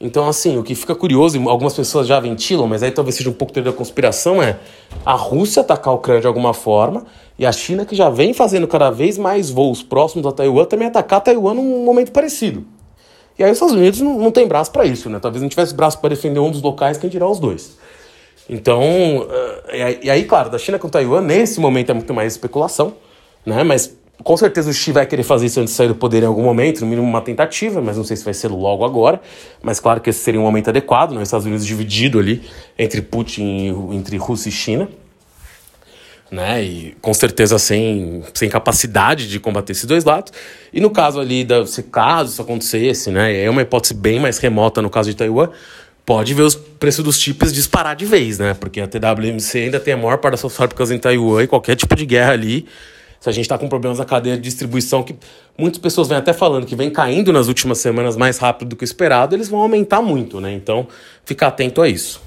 Então, 0.00 0.26
assim, 0.26 0.56
o 0.56 0.62
que 0.62 0.74
fica 0.74 0.94
curioso, 0.94 1.36
e 1.38 1.46
algumas 1.46 1.74
pessoas 1.74 2.06
já 2.06 2.18
ventilam, 2.18 2.66
mas 2.66 2.82
aí 2.82 2.90
talvez 2.90 3.16
seja 3.16 3.28
um 3.28 3.34
pouco 3.34 3.52
teoria 3.52 3.70
da 3.70 3.76
conspiração, 3.76 4.42
é 4.42 4.58
a 5.04 5.12
Rússia 5.12 5.60
atacar 5.60 5.92
a 5.92 5.96
Ucrânia 5.96 6.22
de 6.22 6.26
alguma 6.26 6.54
forma 6.54 7.04
e 7.38 7.44
a 7.44 7.52
China, 7.52 7.84
que 7.84 7.94
já 7.94 8.08
vem 8.08 8.32
fazendo 8.32 8.66
cada 8.66 8.90
vez 8.90 9.18
mais 9.18 9.50
voos 9.50 9.82
próximos 9.82 10.26
a 10.26 10.32
Taiwan, 10.32 10.64
também 10.64 10.88
atacar 10.88 11.20
Taiwan 11.20 11.52
num 11.52 11.84
momento 11.84 12.12
parecido. 12.12 12.64
E 13.38 13.44
aí 13.44 13.50
os 13.50 13.56
Estados 13.56 13.74
Unidos 13.74 14.00
não, 14.00 14.18
não 14.18 14.30
tem 14.30 14.48
braço 14.48 14.70
para 14.72 14.86
isso, 14.86 15.10
né? 15.10 15.18
Talvez 15.18 15.42
não 15.42 15.50
tivesse 15.50 15.74
braço 15.74 15.98
para 15.98 16.10
defender 16.10 16.40
um 16.40 16.50
dos 16.50 16.62
locais, 16.62 16.96
quem 16.96 17.10
dirá 17.10 17.28
os 17.28 17.38
dois. 17.38 17.76
Então, 18.48 18.80
uh, 19.18 20.00
e 20.02 20.10
aí, 20.10 20.24
claro, 20.24 20.48
da 20.48 20.58
China 20.58 20.78
com 20.78 20.88
Taiwan, 20.88 21.20
nesse 21.20 21.60
momento 21.60 21.90
é 21.90 21.94
muito 21.94 22.12
mais 22.12 22.32
especulação, 22.32 22.94
né? 23.44 23.62
Mas 23.64 23.96
com 24.22 24.36
certeza 24.36 24.70
o 24.70 24.72
Xi 24.72 24.92
vai 24.92 25.06
querer 25.06 25.22
fazer 25.22 25.46
isso 25.46 25.60
antes 25.60 25.72
de 25.72 25.76
sair 25.76 25.88
do 25.88 25.94
poder 25.94 26.22
em 26.22 26.26
algum 26.26 26.42
momento, 26.42 26.80
no 26.80 26.86
mínimo 26.86 27.06
uma 27.06 27.22
tentativa, 27.22 27.80
mas 27.80 27.96
não 27.96 28.04
sei 28.04 28.16
se 28.16 28.24
vai 28.24 28.34
ser 28.34 28.48
logo 28.48 28.84
agora. 28.84 29.20
Mas 29.62 29.80
claro 29.80 30.00
que 30.00 30.10
esse 30.10 30.20
seria 30.20 30.40
um 30.40 30.44
momento 30.44 30.68
adequado, 30.68 31.12
né? 31.12 31.18
Os 31.18 31.28
Estados 31.28 31.46
Unidos 31.46 31.64
dividido 31.64 32.18
ali 32.18 32.42
entre 32.78 33.00
Putin, 33.00 33.90
entre 33.92 34.16
Rússia 34.16 34.48
e 34.48 34.52
China. 34.52 34.88
Né? 36.30 36.62
E 36.62 36.96
com 37.00 37.12
certeza 37.12 37.58
sem, 37.58 38.22
sem 38.34 38.48
capacidade 38.48 39.28
de 39.28 39.40
combater 39.40 39.72
esses 39.72 39.84
dois 39.84 40.04
lados. 40.04 40.32
E 40.72 40.80
no 40.80 40.90
caso 40.90 41.18
ali, 41.18 41.42
da, 41.42 41.66
se 41.66 41.82
caso 41.84 42.32
isso 42.32 42.42
acontecesse, 42.42 43.10
né? 43.10 43.42
É 43.42 43.50
uma 43.50 43.62
hipótese 43.62 43.94
bem 43.94 44.20
mais 44.20 44.38
remota 44.38 44.80
no 44.80 44.90
caso 44.90 45.10
de 45.10 45.16
Taiwan, 45.16 45.48
pode 46.06 46.34
ver 46.34 46.42
os 46.42 46.54
preços 46.54 47.02
dos 47.04 47.18
chips 47.18 47.52
disparar 47.52 47.96
de 47.96 48.04
vez, 48.04 48.38
né? 48.38 48.54
Porque 48.54 48.80
a 48.80 48.86
TWMC 48.86 49.58
ainda 49.58 49.80
tem 49.80 49.94
a 49.94 49.96
maior 49.96 50.18
parte 50.18 50.32
das 50.32 50.40
suas 50.40 50.54
fábricas 50.54 50.90
em 50.90 50.98
Taiwan 50.98 51.42
e 51.42 51.46
qualquer 51.46 51.74
tipo 51.74 51.96
de 51.96 52.06
guerra 52.06 52.32
ali 52.32 52.66
se 53.20 53.28
a 53.28 53.32
gente 53.32 53.44
está 53.44 53.58
com 53.58 53.68
problemas 53.68 53.98
na 53.98 54.04
cadeia 54.06 54.34
de 54.34 54.42
distribuição, 54.42 55.02
que 55.02 55.14
muitas 55.56 55.78
pessoas 55.78 56.08
vêm 56.08 56.16
até 56.16 56.32
falando 56.32 56.64
que 56.64 56.74
vem 56.74 56.90
caindo 56.90 57.30
nas 57.34 57.48
últimas 57.48 57.76
semanas 57.76 58.16
mais 58.16 58.38
rápido 58.38 58.70
do 58.70 58.76
que 58.76 58.82
o 58.82 58.86
esperado, 58.86 59.36
eles 59.36 59.46
vão 59.46 59.60
aumentar 59.60 60.00
muito, 60.00 60.40
né? 60.40 60.50
Então, 60.52 60.88
ficar 61.22 61.48
atento 61.48 61.82
a 61.82 61.88
isso. 61.88 62.22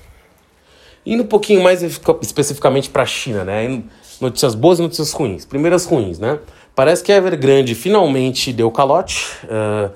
Indo 1.04 1.24
um 1.24 1.28
pouquinho 1.28 1.64
mais 1.64 1.82
especificamente 2.22 2.92
para 2.92 3.02
a 3.02 3.06
China, 3.08 3.44
né? 3.44 3.82
Notícias 4.22 4.54
boas 4.54 4.78
e 4.78 4.84
notícias 4.84 5.12
ruins. 5.12 5.46
Primeiras 5.46 5.86
ruins, 5.86 6.20
né? 6.20 6.38
Parece 6.76 7.04
que 7.04 7.12
a 7.12 7.16
Evergrande 7.18 7.74
finalmente 7.74 8.54
deu 8.54 8.70
calote. 8.70 9.26
Uh, 9.46 9.92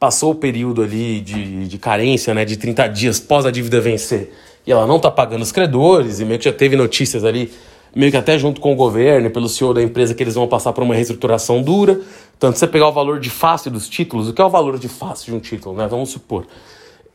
passou 0.00 0.32
o 0.32 0.34
período 0.34 0.82
ali 0.82 1.20
de, 1.20 1.68
de 1.68 1.78
carência, 1.78 2.34
né? 2.34 2.44
De 2.44 2.56
30 2.56 2.88
dias 2.88 3.20
pós 3.20 3.46
a 3.46 3.52
dívida 3.52 3.80
vencer. 3.80 4.34
E 4.66 4.72
ela 4.72 4.86
não 4.86 4.96
está 4.96 5.10
pagando 5.10 5.42
os 5.42 5.52
credores, 5.52 6.20
e 6.20 6.24
meio 6.24 6.38
que 6.38 6.44
já 6.44 6.52
teve 6.52 6.76
notícias 6.76 7.24
ali 7.24 7.52
meio 7.94 8.10
que 8.10 8.16
até 8.16 8.38
junto 8.38 8.60
com 8.60 8.72
o 8.72 8.76
governo, 8.76 9.30
pelo 9.30 9.48
CEO 9.48 9.74
da 9.74 9.82
empresa, 9.82 10.14
que 10.14 10.22
eles 10.22 10.34
vão 10.34 10.46
passar 10.46 10.72
por 10.72 10.82
uma 10.82 10.94
reestruturação 10.94 11.62
dura. 11.62 12.00
Tanto 12.38 12.58
você 12.58 12.66
pegar 12.66 12.88
o 12.88 12.92
valor 12.92 13.20
de 13.20 13.30
face 13.30 13.68
dos 13.68 13.88
títulos, 13.88 14.28
o 14.28 14.32
que 14.32 14.40
é 14.40 14.44
o 14.44 14.50
valor 14.50 14.78
de 14.78 14.88
face 14.88 15.26
de 15.26 15.34
um 15.34 15.40
título, 15.40 15.76
né? 15.76 15.86
Vamos 15.86 16.10
supor. 16.10 16.46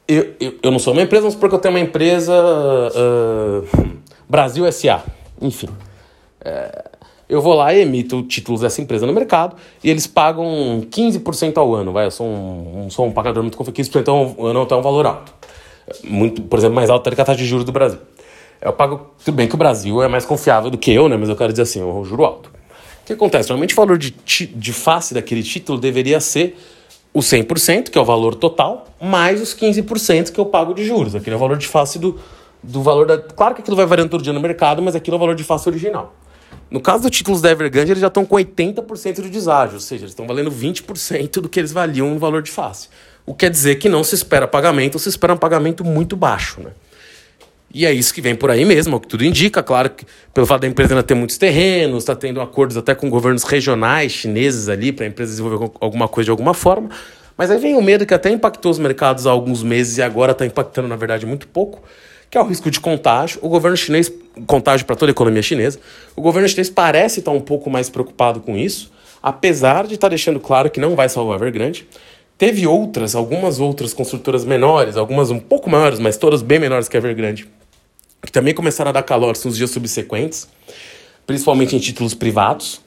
Eu, 0.08 0.34
eu, 0.40 0.54
eu 0.62 0.72
não 0.72 0.78
sou 0.78 0.94
uma 0.94 1.02
empresa, 1.02 1.22
vamos 1.22 1.34
supor 1.34 1.50
que 1.50 1.56
eu 1.56 1.60
tenho 1.60 1.74
uma 1.74 1.80
empresa 1.80 2.34
uh, 2.34 3.88
Brasil 4.30 4.72
SA. 4.72 5.04
Enfim. 5.42 5.70
É, 6.42 6.86
eu 7.28 7.42
vou 7.42 7.56
lá 7.56 7.74
e 7.74 7.82
emito 7.82 8.22
títulos 8.24 8.62
dessa 8.62 8.82
empresa 8.82 9.08
no 9.08 9.14
mercado 9.14 9.56
e 9.84 9.90
eles 9.90 10.06
pagam 10.06 10.86
15% 10.92 11.58
ao 11.58 11.74
ano. 11.74 11.92
Vai, 11.92 12.06
eu 12.06 12.12
sou 12.12 12.28
um, 12.28 12.88
sou 12.92 13.08
um 13.08 13.12
pagador 13.12 13.42
muito 13.42 13.58
confiável, 13.58 13.84
15% 13.84 14.08
ao 14.08 14.46
ano 14.46 14.68
é 14.70 14.76
um 14.76 14.82
valor 14.82 15.08
alto. 15.08 15.34
Muito, 16.04 16.44
por 16.44 16.60
exemplo, 16.60 16.76
mais 16.76 16.90
alto 16.90 17.10
do 17.10 17.16
que 17.16 17.22
a 17.22 17.26
taxa 17.26 17.38
de 17.38 17.46
juros 17.46 17.66
do 17.66 17.72
Brasil. 17.72 18.00
Eu 18.66 18.74
pago. 18.74 19.12
Tudo 19.24 19.36
bem 19.36 19.48
que 19.48 19.54
o 19.54 19.58
Brasil 19.58 20.02
é 20.02 20.08
mais 20.08 20.26
confiável 20.26 20.72
do 20.72 20.78
que 20.78 20.92
eu, 20.92 21.08
né? 21.08 21.16
Mas 21.16 21.30
eu 21.30 21.36
quero 21.36 21.54
dizer 21.54 21.62
assim, 21.62 21.80
eu 21.82 22.04
juro 22.04 22.26
alto. 22.26 22.50
O 22.50 23.06
que 23.06 23.14
acontece? 23.14 23.48
Normalmente 23.50 23.74
o 23.74 23.76
valor 23.76 23.96
de, 24.00 24.10
de 24.10 24.74
face 24.74 25.14
daquele 25.14 25.44
título 25.44 25.80
deveria 25.80 26.20
ser 26.20 26.58
o 27.14 27.20
100%, 27.20 27.92
que 27.92 27.98
é 27.98 28.02
o 28.02 28.06
valor 28.06 28.34
total, 28.34 28.88
mais 29.00 29.40
os 29.40 29.56
15% 29.56 30.32
que 30.32 30.40
eu 30.40 30.48
pago 30.48 30.74
de 30.74 30.84
juros. 30.84 31.14
Aquele 31.14 31.36
é 31.36 31.38
o 31.38 31.40
valor 31.40 31.58
de 31.58 31.68
face 31.68 32.00
do, 32.00 32.20
do 32.64 32.82
valor 32.82 33.06
da. 33.06 33.20
Claro 33.20 33.54
que 33.54 33.62
aquilo 33.62 33.78
vai 33.78 33.86
variando 33.86 34.10
todo 34.10 34.24
dia 34.24 34.34
no 34.34 34.40
mercado, 34.40 34.82
mas 34.82 34.96
aquilo 34.96 35.14
é 35.14 35.18
o 35.18 35.20
valor 35.20 35.36
de 35.36 35.44
face 35.44 35.70
original. 35.70 36.16
No 36.72 36.82
caso 36.82 37.04
dos 37.04 37.12
títulos 37.12 37.42
da 37.42 37.52
Evergrande, 37.52 37.92
eles 37.92 38.02
já 38.02 38.08
estão 38.08 38.26
com 38.26 38.36
80% 38.36 39.22
de 39.22 39.30
deságio, 39.30 39.76
ou 39.76 39.80
seja, 39.80 40.02
eles 40.02 40.12
estão 40.12 40.26
valendo 40.26 40.52
20% 40.52 41.40
do 41.40 41.48
que 41.48 41.60
eles 41.60 41.72
valiam 41.72 42.10
no 42.10 42.18
valor 42.18 42.42
de 42.42 42.50
face. 42.50 42.90
O 43.28 43.34
que 43.34 43.46
quer 43.46 43.52
dizer 43.52 43.76
que 43.76 43.88
não 43.88 44.04
se 44.04 44.16
espera 44.16 44.48
pagamento, 44.48 44.96
ou 44.96 45.00
se 45.00 45.08
espera 45.08 45.32
um 45.32 45.38
pagamento 45.38 45.84
muito 45.84 46.16
baixo, 46.16 46.60
né? 46.62 46.72
E 47.76 47.86
é 47.86 47.92
isso 47.92 48.14
que 48.14 48.22
vem 48.22 48.34
por 48.34 48.50
aí 48.50 48.64
mesmo, 48.64 48.94
é 48.94 48.96
o 48.96 49.02
que 49.02 49.08
tudo 49.10 49.26
indica. 49.26 49.62
Claro 49.62 49.90
que, 49.90 50.06
pelo 50.34 50.48
fato 50.48 50.62
da 50.62 50.68
empresa 50.68 50.94
ainda 50.94 51.04
ter 51.04 51.14
muitos 51.14 51.38
terrenos, 51.38 52.04
está 52.04 52.16
tendo 52.16 52.40
acordos 52.40 52.78
até 52.78 52.96
com 52.96 53.10
governos 53.10 53.44
regionais 53.44 54.14
chineses 54.14 54.70
ali, 54.70 54.94
para 54.94 55.04
a 55.04 55.10
empresa 55.10 55.32
desenvolver 55.32 55.72
alguma 55.82 56.08
coisa 56.08 56.28
de 56.28 56.32
alguma 56.32 56.54
forma. 56.54 56.90
Mas 57.38 57.52
aí 57.52 57.58
vem 57.58 57.76
o 57.76 57.82
medo 57.82 58.06
que 58.06 58.14
até 58.14 58.30
impactou 58.30 58.72
os 58.72 58.80
mercados 58.80 59.28
há 59.28 59.32
alguns 59.32 59.62
meses 59.62 59.98
e 59.98 60.02
agora 60.02 60.32
está 60.32 60.46
impactando, 60.46 60.88
na 60.88 60.96
verdade, 60.96 61.26
muito 61.26 61.50
pouco, 61.50 61.84
que 62.32 62.38
é 62.38 62.42
o 62.42 62.46
risco 62.46 62.72
de 62.72 62.80
contágio. 62.80 63.40
O 63.42 63.50
governo 63.50 63.76
chinês, 63.76 64.10
contágio 64.48 64.86
para 64.86 64.96
toda 64.96 65.10
a 65.10 65.14
economia 65.14 65.42
chinesa, 65.42 65.78
o 66.16 66.22
governo 66.22 66.48
chinês 66.48 66.70
parece 66.70 67.20
estar 67.20 67.32
um 67.32 67.42
pouco 67.42 67.70
mais 67.70 67.90
preocupado 67.90 68.40
com 68.40 68.56
isso, 68.56 68.90
apesar 69.22 69.86
de 69.86 69.96
estar 69.96 70.08
tá 70.08 70.12
deixando 70.12 70.40
claro 70.40 70.70
que 70.70 70.80
não 70.80 70.96
vai 70.96 71.10
salvar 71.10 71.34
a 71.34 71.42
Evergrande. 71.42 71.86
Teve 72.38 72.68
outras, 72.68 73.16
algumas 73.16 73.60
outras 73.60 73.94
construtoras 73.94 74.46
menores, 74.46 74.96
algumas 74.96 75.30
um 75.30 75.40
pouco 75.40 75.70
maiores, 75.70 76.00
mas 76.00 76.16
todas 76.16 76.42
bem 76.42 76.60
menores 76.60 76.90
que 76.90 76.96
a 76.96 77.00
Evergrande, 77.00 77.48
que 78.26 78.32
também 78.32 78.54
começaram 78.54 78.90
a 78.90 78.92
dar 78.92 79.04
calor 79.04 79.36
nos 79.46 79.56
dias 79.56 79.70
subsequentes, 79.70 80.48
principalmente 81.26 81.76
em 81.76 81.80
títulos 81.80 82.14
privados. 82.14 82.82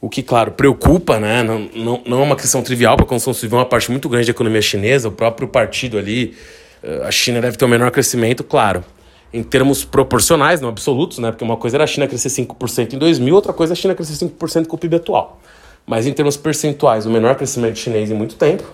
O 0.00 0.08
que, 0.08 0.22
claro, 0.22 0.52
preocupa, 0.52 1.20
né? 1.20 1.42
Não, 1.42 1.70
não, 1.74 2.02
não 2.04 2.20
é 2.20 2.24
uma 2.24 2.36
questão 2.36 2.62
trivial, 2.62 2.96
porque 2.96 3.06
a 3.06 3.10
construção 3.10 3.32
civil 3.32 3.58
é 3.58 3.60
uma 3.60 3.68
parte 3.68 3.90
muito 3.90 4.08
grande 4.08 4.26
da 4.26 4.32
economia 4.32 4.60
chinesa, 4.60 5.08
o 5.08 5.12
próprio 5.12 5.46
partido 5.46 5.96
ali, 5.96 6.34
eh, 6.82 7.02
a 7.04 7.10
China 7.12 7.40
deve 7.40 7.56
ter 7.56 7.64
o 7.64 7.68
um 7.68 7.70
menor 7.70 7.90
crescimento, 7.92 8.42
claro, 8.42 8.84
em 9.32 9.42
termos 9.44 9.84
proporcionais, 9.84 10.60
não 10.60 10.68
absolutos, 10.68 11.18
né? 11.18 11.30
Porque 11.30 11.44
uma 11.44 11.56
coisa 11.56 11.76
era 11.76 11.84
a 11.84 11.86
China 11.86 12.08
crescer 12.08 12.28
5% 12.28 12.94
em 12.94 12.98
2000, 12.98 13.34
outra 13.34 13.52
coisa 13.52 13.72
é 13.72 13.74
a 13.74 13.76
China 13.76 13.94
crescer 13.94 14.14
5% 14.14 14.66
com 14.66 14.74
o 14.74 14.78
PIB 14.78 14.96
atual. 14.96 15.40
Mas 15.86 16.06
em 16.06 16.12
termos 16.12 16.36
percentuais, 16.36 17.06
o 17.06 17.10
menor 17.10 17.36
crescimento 17.36 17.78
chinês 17.78 18.10
em 18.10 18.14
muito 18.14 18.34
tempo. 18.34 18.64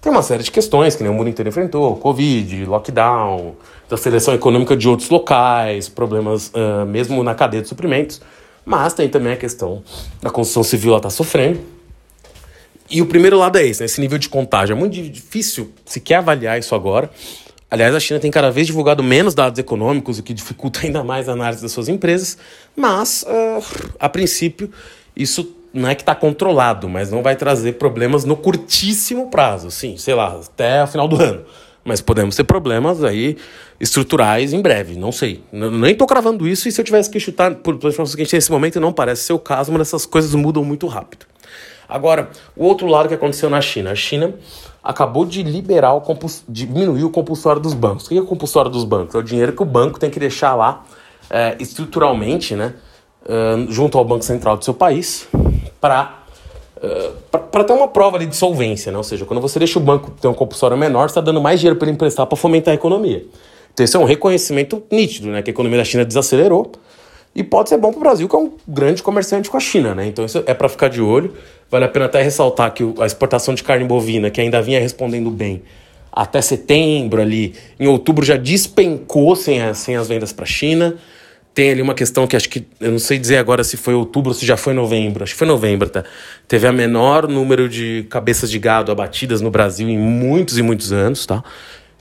Tem 0.00 0.10
uma 0.10 0.22
série 0.22 0.42
de 0.42 0.50
questões 0.50 0.96
que 0.96 1.02
nem 1.02 1.12
o 1.12 1.14
mundo 1.14 1.28
inteiro 1.28 1.48
enfrentou: 1.48 1.96
Covid, 1.96 2.64
lockdown, 2.64 3.54
da 3.88 3.96
seleção 3.96 4.32
econômica 4.32 4.76
de 4.76 4.88
outros 4.88 5.10
locais, 5.10 5.88
problemas 5.88 6.48
uh, 6.48 6.86
mesmo 6.86 7.22
na 7.22 7.34
cadeia 7.34 7.62
de 7.62 7.68
suprimentos. 7.68 8.20
Mas 8.64 8.94
tem 8.94 9.08
também 9.08 9.32
a 9.32 9.36
questão 9.36 9.82
da 10.22 10.30
construção 10.30 10.62
civil, 10.62 10.90
ela 10.90 10.98
está 10.98 11.10
sofrendo. 11.10 11.60
E 12.90 13.00
o 13.00 13.06
primeiro 13.06 13.38
lado 13.38 13.56
é 13.56 13.66
esse, 13.66 13.80
né? 13.80 13.86
esse 13.86 14.00
nível 14.00 14.18
de 14.18 14.28
contágio. 14.28 14.72
É 14.74 14.76
muito 14.76 15.00
difícil 15.00 15.70
sequer 15.84 16.16
avaliar 16.16 16.58
isso 16.58 16.74
agora. 16.74 17.10
Aliás, 17.70 17.94
a 17.94 18.00
China 18.00 18.18
tem 18.18 18.30
cada 18.30 18.50
vez 18.50 18.66
divulgado 18.66 19.02
menos 19.02 19.32
dados 19.32 19.58
econômicos, 19.58 20.18
o 20.18 20.22
que 20.22 20.34
dificulta 20.34 20.80
ainda 20.84 21.04
mais 21.04 21.28
a 21.28 21.32
análise 21.32 21.62
das 21.62 21.72
suas 21.72 21.88
empresas. 21.88 22.36
Mas, 22.74 23.22
uh, 23.22 23.92
a 23.98 24.08
princípio, 24.08 24.70
isso 25.14 25.54
não 25.72 25.88
é 25.88 25.94
que 25.94 26.02
está 26.02 26.14
controlado, 26.14 26.88
mas 26.88 27.10
não 27.10 27.22
vai 27.22 27.36
trazer 27.36 27.74
problemas 27.74 28.24
no 28.24 28.36
curtíssimo 28.36 29.30
prazo, 29.30 29.70
sim, 29.70 29.96
sei 29.96 30.14
lá, 30.14 30.40
até 30.44 30.82
o 30.82 30.86
final 30.86 31.06
do 31.06 31.20
ano. 31.20 31.42
Mas 31.84 32.00
podemos 32.00 32.36
ter 32.36 32.44
problemas 32.44 33.02
aí 33.02 33.36
estruturais 33.80 34.52
em 34.52 34.60
breve, 34.60 34.96
não 34.96 35.10
sei. 35.10 35.42
Nem 35.50 35.92
estou 35.92 36.06
cravando 36.06 36.46
isso 36.46 36.68
e 36.68 36.72
se 36.72 36.80
eu 36.80 36.84
tivesse 36.84 37.08
que 37.08 37.18
chutar 37.18 37.54
por 37.54 37.74
informações 37.74 38.14
que 38.14 38.20
a 38.20 38.24
gente 38.24 38.30
tem 38.30 38.38
nesse 38.38 38.52
momento, 38.52 38.78
não 38.78 38.92
parece 38.92 39.22
ser 39.22 39.32
o 39.32 39.38
caso, 39.38 39.72
mas 39.72 39.82
essas 39.82 40.04
coisas 40.04 40.34
mudam 40.34 40.62
muito 40.62 40.86
rápido. 40.86 41.24
Agora, 41.88 42.30
o 42.54 42.64
outro 42.64 42.86
lado 42.86 43.08
que 43.08 43.14
aconteceu 43.14 43.50
na 43.50 43.60
China. 43.60 43.90
A 43.90 43.94
China 43.94 44.34
acabou 44.82 45.24
de 45.24 45.42
liberar 45.42 45.94
o 45.94 46.00
compuls... 46.00 46.44
diminuir 46.48 47.02
o 47.02 47.10
compulsório 47.10 47.60
dos 47.60 47.74
bancos. 47.74 48.06
O 48.06 48.08
que 48.08 48.16
é 48.16 48.20
o 48.20 48.26
compulsório 48.26 48.70
dos 48.70 48.84
bancos? 48.84 49.14
É 49.14 49.18
o 49.18 49.22
dinheiro 49.22 49.52
que 49.52 49.62
o 49.62 49.66
banco 49.66 49.98
tem 49.98 50.10
que 50.10 50.20
deixar 50.20 50.54
lá 50.54 50.84
é, 51.28 51.56
estruturalmente, 51.58 52.54
né? 52.54 52.74
Uh, 53.22 53.70
junto 53.70 53.98
ao 53.98 54.04
Banco 54.04 54.24
Central 54.24 54.56
do 54.56 54.64
seu 54.64 54.72
país, 54.72 55.28
para 55.80 56.24
uh, 56.76 57.38
para 57.50 57.64
ter 57.64 57.72
uma 57.72 57.88
prova 57.88 58.16
ali 58.16 58.26
de 58.26 58.36
solvência, 58.36 58.90
né? 58.92 58.98
Ou 58.98 59.04
seja, 59.04 59.24
quando 59.24 59.40
você 59.40 59.58
deixa 59.58 59.78
o 59.78 59.82
banco 59.82 60.10
ter 60.12 60.28
um 60.28 60.34
compulsório 60.34 60.76
menor, 60.76 61.08
você 61.08 61.12
está 61.12 61.20
dando 61.20 61.40
mais 61.40 61.60
dinheiro 61.60 61.78
para 61.78 61.86
ele 61.86 61.94
emprestar 61.94 62.26
para 62.26 62.36
fomentar 62.36 62.72
a 62.72 62.74
economia. 62.74 63.24
Então, 63.72 63.84
esse 63.84 63.96
é 63.96 63.98
um 63.98 64.04
reconhecimento 64.04 64.82
nítido, 64.90 65.28
né? 65.28 65.42
Que 65.42 65.50
a 65.50 65.52
economia 65.52 65.78
da 65.78 65.84
China 65.84 66.04
desacelerou 66.04 66.72
e 67.34 67.42
pode 67.44 67.68
ser 67.68 67.78
bom 67.78 67.90
para 67.90 67.98
o 67.98 68.00
Brasil, 68.00 68.28
que 68.28 68.34
é 68.34 68.38
um 68.38 68.52
grande 68.66 69.02
comerciante 69.02 69.48
com 69.48 69.56
a 69.56 69.60
China, 69.60 69.94
né? 69.94 70.06
Então, 70.06 70.24
isso 70.24 70.42
é 70.46 70.54
para 70.54 70.68
ficar 70.68 70.88
de 70.88 71.00
olho. 71.00 71.32
Vale 71.70 71.84
a 71.84 71.88
pena 71.88 72.06
até 72.06 72.22
ressaltar 72.22 72.72
que 72.72 72.82
a 72.98 73.06
exportação 73.06 73.54
de 73.54 73.62
carne 73.62 73.84
bovina, 73.84 74.30
que 74.30 74.40
ainda 74.40 74.60
vinha 74.60 74.80
respondendo 74.80 75.30
bem 75.30 75.62
até 76.12 76.42
setembro 76.42 77.22
ali, 77.22 77.54
em 77.78 77.86
outubro 77.86 78.24
já 78.24 78.36
despencou 78.36 79.36
sem, 79.36 79.62
a, 79.62 79.74
sem 79.74 79.96
as 79.96 80.08
vendas 80.08 80.32
para 80.32 80.44
a 80.44 80.48
China. 80.48 80.96
Tem 81.52 81.70
ali 81.72 81.82
uma 81.82 81.94
questão 81.94 82.26
que 82.26 82.36
acho 82.36 82.48
que, 82.48 82.66
eu 82.80 82.92
não 82.92 82.98
sei 82.98 83.18
dizer 83.18 83.38
agora 83.38 83.64
se 83.64 83.76
foi 83.76 83.92
outubro 83.92 84.30
ou 84.30 84.34
se 84.34 84.46
já 84.46 84.56
foi 84.56 84.72
novembro, 84.72 85.24
acho 85.24 85.32
que 85.32 85.38
foi 85.38 85.48
novembro, 85.48 85.90
tá? 85.90 86.04
Teve 86.46 86.66
a 86.66 86.72
menor 86.72 87.26
número 87.26 87.68
de 87.68 88.06
cabeças 88.08 88.50
de 88.50 88.58
gado 88.58 88.92
abatidas 88.92 89.40
no 89.40 89.50
Brasil 89.50 89.88
em 89.88 89.98
muitos 89.98 90.58
e 90.58 90.62
muitos 90.62 90.92
anos, 90.92 91.26
tá? 91.26 91.42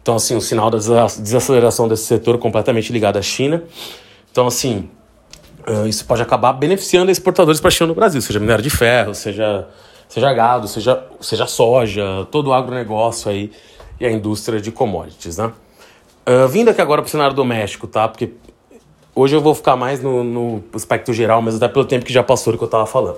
Então, 0.02 0.16
assim, 0.16 0.36
o 0.36 0.42
sinal 0.42 0.70
da 0.70 0.78
desaceleração 0.78 1.88
desse 1.88 2.04
setor 2.04 2.38
completamente 2.38 2.94
ligado 2.94 3.18
à 3.18 3.22
China. 3.22 3.64
Então, 4.32 4.48
assim, 4.48 4.90
isso 5.88 6.06
pode 6.06 6.22
acabar 6.22 6.54
beneficiando 6.54 7.12
exportadores 7.12 7.60
para 7.60 7.68
a 7.68 7.72
China 7.72 7.88
no 7.88 7.96
Brasil, 7.96 8.22
seja 8.22 8.40
minério 8.40 8.64
de 8.64 8.70
ferro, 8.70 9.14
seja, 9.14 9.68
seja 10.08 10.34
gado, 10.34 10.68
seja, 10.68 11.04
seja 11.20 11.46
soja, 11.48 12.28
todo 12.32 12.48
o 12.48 12.54
agronegócio 12.54 13.30
aí 13.30 13.52
e 14.00 14.06
a 14.06 14.12
indústria 14.12 14.62
de 14.62 14.72
commodities, 14.72 15.38
né? 15.38 15.52
Uh, 16.28 16.48
vindo 16.48 16.70
aqui 16.70 16.82
agora 16.82 17.02
para 17.02 17.08
o 17.08 17.12
cenário 17.12 17.36
doméstico, 17.36 17.88
tá? 17.88 18.08
Porque 18.08 18.32
hoje 19.20 19.36
eu 19.36 19.42
vou 19.42 19.54
ficar 19.54 19.76
mais 19.76 20.02
no, 20.02 20.24
no 20.24 20.64
aspecto 20.74 21.14
geral, 21.14 21.42
mas 21.42 21.56
até 21.56 21.68
pelo 21.68 21.86
tempo 21.86 22.06
que 22.06 22.14
já 22.14 22.24
passou 22.24 22.54
do 22.54 22.58
que 22.58 22.64
eu 22.64 22.68
estava 22.68 22.86
falando. 22.86 23.18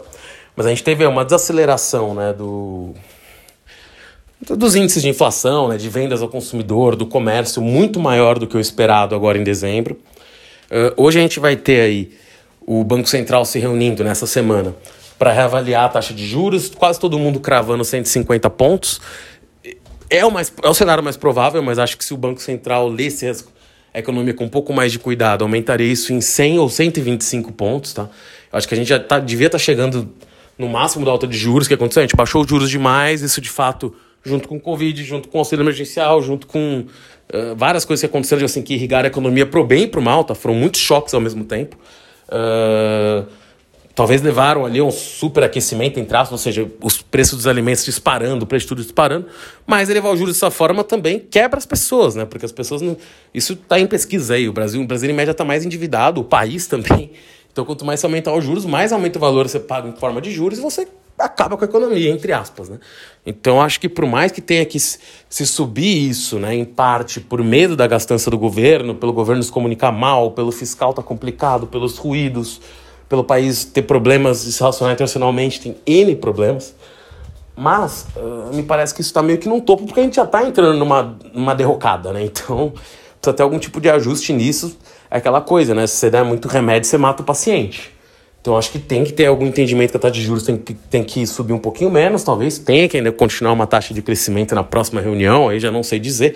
Mas 0.56 0.66
a 0.66 0.70
gente 0.70 0.84
teve 0.84 1.06
uma 1.06 1.24
desaceleração, 1.24 2.14
né, 2.14 2.34
do, 2.34 2.94
dos 4.42 4.76
índices 4.76 5.02
de 5.02 5.10
inflação, 5.10 5.68
né, 5.68 5.78
de 5.78 5.88
vendas 5.88 6.22
ao 6.22 6.28
consumidor, 6.28 6.96
do 6.96 7.06
comércio, 7.06 7.62
muito 7.62 8.00
maior 8.00 8.40
do 8.40 8.48
que 8.48 8.58
o 8.58 8.60
esperado 8.60 9.16
agora 9.16 9.38
em 9.38 9.44
dezembro. 9.44 9.98
Uh, 10.70 10.94
hoje 10.98 11.20
a 11.20 11.22
gente 11.22 11.40
vai 11.40 11.56
ter 11.56 11.82
aí 11.82 12.12
o 12.66 12.84
Banco 12.84 13.08
Central 13.08 13.46
se 13.46 13.60
reunindo 13.60 14.04
nessa 14.04 14.26
semana 14.26 14.76
para 15.18 15.32
reavaliar 15.32 15.86
a 15.86 15.90
taxa 15.90 16.14
de 16.14 16.26
juros, 16.26 16.70
quase 16.70 17.00
todo 17.00 17.20
mundo 17.20 17.40
cravando 17.40 17.86
150 17.86 18.50
pontos. 18.50 19.00
É 20.10 20.26
o, 20.26 20.32
mais, 20.32 20.52
é 20.62 20.68
o 20.68 20.74
cenário 20.74 21.04
mais 21.04 21.16
provável, 21.16 21.62
mas 21.62 21.78
acho 21.78 21.98
que 21.98 22.04
se 22.04 22.14
o 22.14 22.18
Banco 22.18 22.42
Central 22.42 22.88
lesse 22.90 23.28
a 23.28 23.34
economia 23.99 24.34
com 24.34 24.45
um 24.45 24.49
pouco 24.49 24.73
mais 24.73 24.91
de 24.91 24.99
cuidado, 24.99 25.43
aumentaria 25.43 25.91
isso 25.91 26.13
em 26.13 26.21
100 26.21 26.60
ou 26.60 26.69
125 26.69 27.51
pontos. 27.51 27.93
Tá? 27.93 28.04
Eu 28.51 28.58
acho 28.58 28.67
que 28.67 28.73
a 28.73 28.77
gente 28.77 28.88
já 28.88 28.99
tá, 28.99 29.19
devia 29.19 29.47
estar 29.47 29.58
tá 29.58 29.63
chegando 29.63 30.10
no 30.58 30.69
máximo 30.69 31.06
da 31.06 31.12
alta 31.12 31.27
de 31.27 31.38
juros 31.38 31.67
que 31.67 31.73
aconteceu. 31.73 32.01
A 32.01 32.06
gente 32.06 32.15
baixou 32.15 32.41
os 32.41 32.47
juros 32.47 32.69
demais, 32.69 33.21
isso 33.21 33.41
de 33.41 33.49
fato, 33.49 33.93
junto 34.23 34.47
com 34.47 34.56
o 34.56 34.60
Covid, 34.60 35.04
junto 35.04 35.27
com 35.27 35.38
o 35.38 35.41
auxílio 35.41 35.63
emergencial, 35.63 36.21
junto 36.21 36.47
com 36.47 36.86
uh, 37.34 37.56
várias 37.56 37.84
coisas 37.84 38.01
que 38.01 38.06
aconteceram 38.06 38.45
assim, 38.45 38.62
que 38.62 38.73
irrigaram 38.75 39.06
a 39.06 39.08
economia 39.08 39.45
para 39.45 39.60
o 39.60 39.63
bem 39.65 39.84
e 39.84 39.88
para 39.88 39.99
o 39.99 40.04
mal. 40.04 40.23
Tá? 40.23 40.36
Foram 40.36 40.56
muitos 40.56 40.80
choques 40.80 41.13
ao 41.13 41.19
mesmo 41.19 41.43
tempo. 41.43 41.77
Uh, 42.27 43.25
talvez 43.93 44.21
levaram 44.21 44.65
ali 44.65 44.82
um 44.82 44.91
superaquecimento 44.91 45.99
em 45.99 46.06
traços, 46.06 46.32
ou 46.32 46.38
seja, 46.38 46.69
os 46.82 47.01
preços 47.01 47.38
dos 47.38 47.47
alimentos 47.47 47.84
disparando, 47.86 48.45
o 48.45 48.47
preço 48.47 48.65
de 48.65 48.69
tudo 48.69 48.82
disparando, 48.82 49.27
mas 49.65 49.89
elevar 49.89 50.12
o 50.12 50.17
juros 50.17 50.36
dessa 50.36 50.51
forma 50.51 50.84
também 50.84 51.19
quebra 51.19 51.58
as 51.58 51.65
pessoas, 51.65 52.15
né? 52.15 52.25
Porque 52.25 52.45
as 52.45 52.51
pessoas 52.51 52.82
não. 52.82 52.97
Isso 53.34 53.54
está 53.54 53.80
em 53.80 53.88
pesquisa 53.88 54.36
aí. 54.36 54.47
O 54.47 54.54
Brasil, 54.54 54.82
o 54.82 54.86
Brasil 54.86 55.10
em 55.10 55.13
média 55.13 55.32
está 55.32 55.43
mais 55.43 55.65
endividado, 55.65 56.21
o 56.21 56.23
país 56.23 56.67
também. 56.67 57.12
Então, 57.51 57.65
quanto 57.65 57.84
mais 57.84 57.99
você 57.99 58.06
aumentar 58.06 58.34
os 58.34 58.43
juros, 58.43 58.65
mais 58.65 58.93
aumenta 58.93 59.17
o 59.17 59.21
valor 59.21 59.45
que 59.45 59.51
você 59.51 59.60
paga 59.60 59.88
em 59.88 59.93
forma 59.93 60.21
de 60.21 60.32
juros 60.32 60.58
e 60.58 60.62
você 60.62 60.88
acaba 61.19 61.58
com 61.58 61.63
a 61.63 61.67
economia, 61.67 62.10
entre 62.10 62.34
aspas, 62.34 62.69
né? 62.69 62.80
Então, 63.25 63.62
acho 63.62 63.80
que 63.80 63.88
por 63.88 64.06
mais 64.06 64.32
que 64.32 64.41
tenha 64.41 64.65
que 64.65 64.80
se 64.80 65.45
subir 65.45 66.10
isso, 66.10 66.39
né, 66.39 66.56
em 66.56 66.65
parte 66.65 67.19
por 67.19 67.43
medo 67.43 67.75
da 67.75 67.86
gastança 67.86 68.32
do 68.32 68.38
governo, 68.38 68.95
pelo 68.95 69.13
governo 69.13 69.43
se 69.43 69.51
comunicar 69.51 69.91
mal, 69.91 70.32
pelo 70.32 70.51
fiscal 70.51 70.93
tá 70.93 71.04
complicado, 71.04 71.67
pelos 71.67 71.97
ruídos, 71.97 72.62
pelo 73.12 73.26
país 73.26 73.65
ter 73.65 73.82
problemas 73.82 74.45
de 74.45 74.54
se 74.54 74.60
relacionar 74.62 74.93
internacionalmente, 74.93 75.60
tem 75.60 75.76
N 75.86 76.15
problemas. 76.15 76.74
Mas 77.54 78.08
uh, 78.15 78.56
me 78.56 78.63
parece 78.63 78.95
que 78.95 79.02
isso 79.02 79.10
está 79.10 79.21
meio 79.21 79.38
que 79.38 79.50
num 79.50 79.60
topo, 79.60 79.86
porque 79.86 80.00
a 80.00 80.04
gente 80.04 80.15
já 80.15 80.24
está 80.24 80.41
entrando 80.45 80.80
numa, 80.80 81.17
numa 81.34 81.54
derrocada, 81.54 82.13
né? 82.13 82.24
Então, 82.32 82.71
precisa 82.71 83.34
ter 83.36 83.43
algum 83.43 83.60
tipo 83.60 83.82
de 83.82 83.89
ajuste 83.89 84.32
nisso. 84.32 84.78
É 85.12 85.17
aquela 85.17 85.41
coisa, 85.41 85.76
né? 85.76 85.86
Se 85.88 85.97
você 85.97 86.10
der 86.10 86.24
muito 86.24 86.47
remédio, 86.47 86.89
você 86.89 86.97
mata 86.97 87.21
o 87.21 87.26
paciente. 87.26 87.91
Então 88.39 88.58
acho 88.58 88.71
que 88.71 88.80
tem 88.80 89.04
que 89.04 89.12
ter 89.12 89.26
algum 89.26 89.45
entendimento 89.45 89.91
que 89.91 89.97
a 89.97 90.00
taxa 90.00 90.13
de 90.13 90.24
juros 90.24 90.43
tem 90.43 90.58
que, 90.58 90.74
tem 90.74 91.04
que 91.04 91.28
subir 91.28 91.52
um 91.54 91.60
pouquinho 91.60 91.91
menos, 91.91 92.24
talvez 92.24 92.58
tenha 92.58 92.89
que 92.89 92.97
ainda 92.97 93.12
continuar 93.12 93.54
uma 93.54 93.67
taxa 93.67 93.93
de 93.93 94.02
crescimento 94.02 94.56
na 94.56 94.63
próxima 94.63 95.00
reunião, 95.00 95.50
aí 95.50 95.60
já 95.60 95.69
não 95.69 95.84
sei 95.84 96.00
dizer. 96.00 96.36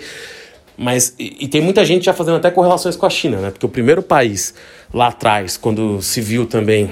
Mas, 0.76 1.14
e, 1.18 1.44
e, 1.44 1.48
tem 1.48 1.60
muita 1.60 1.84
gente 1.84 2.04
já 2.04 2.12
fazendo 2.12 2.36
até 2.36 2.50
correlações 2.50 2.96
com 2.96 3.06
a 3.06 3.10
China, 3.10 3.38
né? 3.38 3.50
Porque 3.50 3.64
o 3.64 3.68
primeiro 3.68 4.02
país 4.02 4.54
lá 4.92 5.08
atrás, 5.08 5.56
quando 5.56 6.02
se 6.02 6.20
viu 6.20 6.46
também 6.46 6.90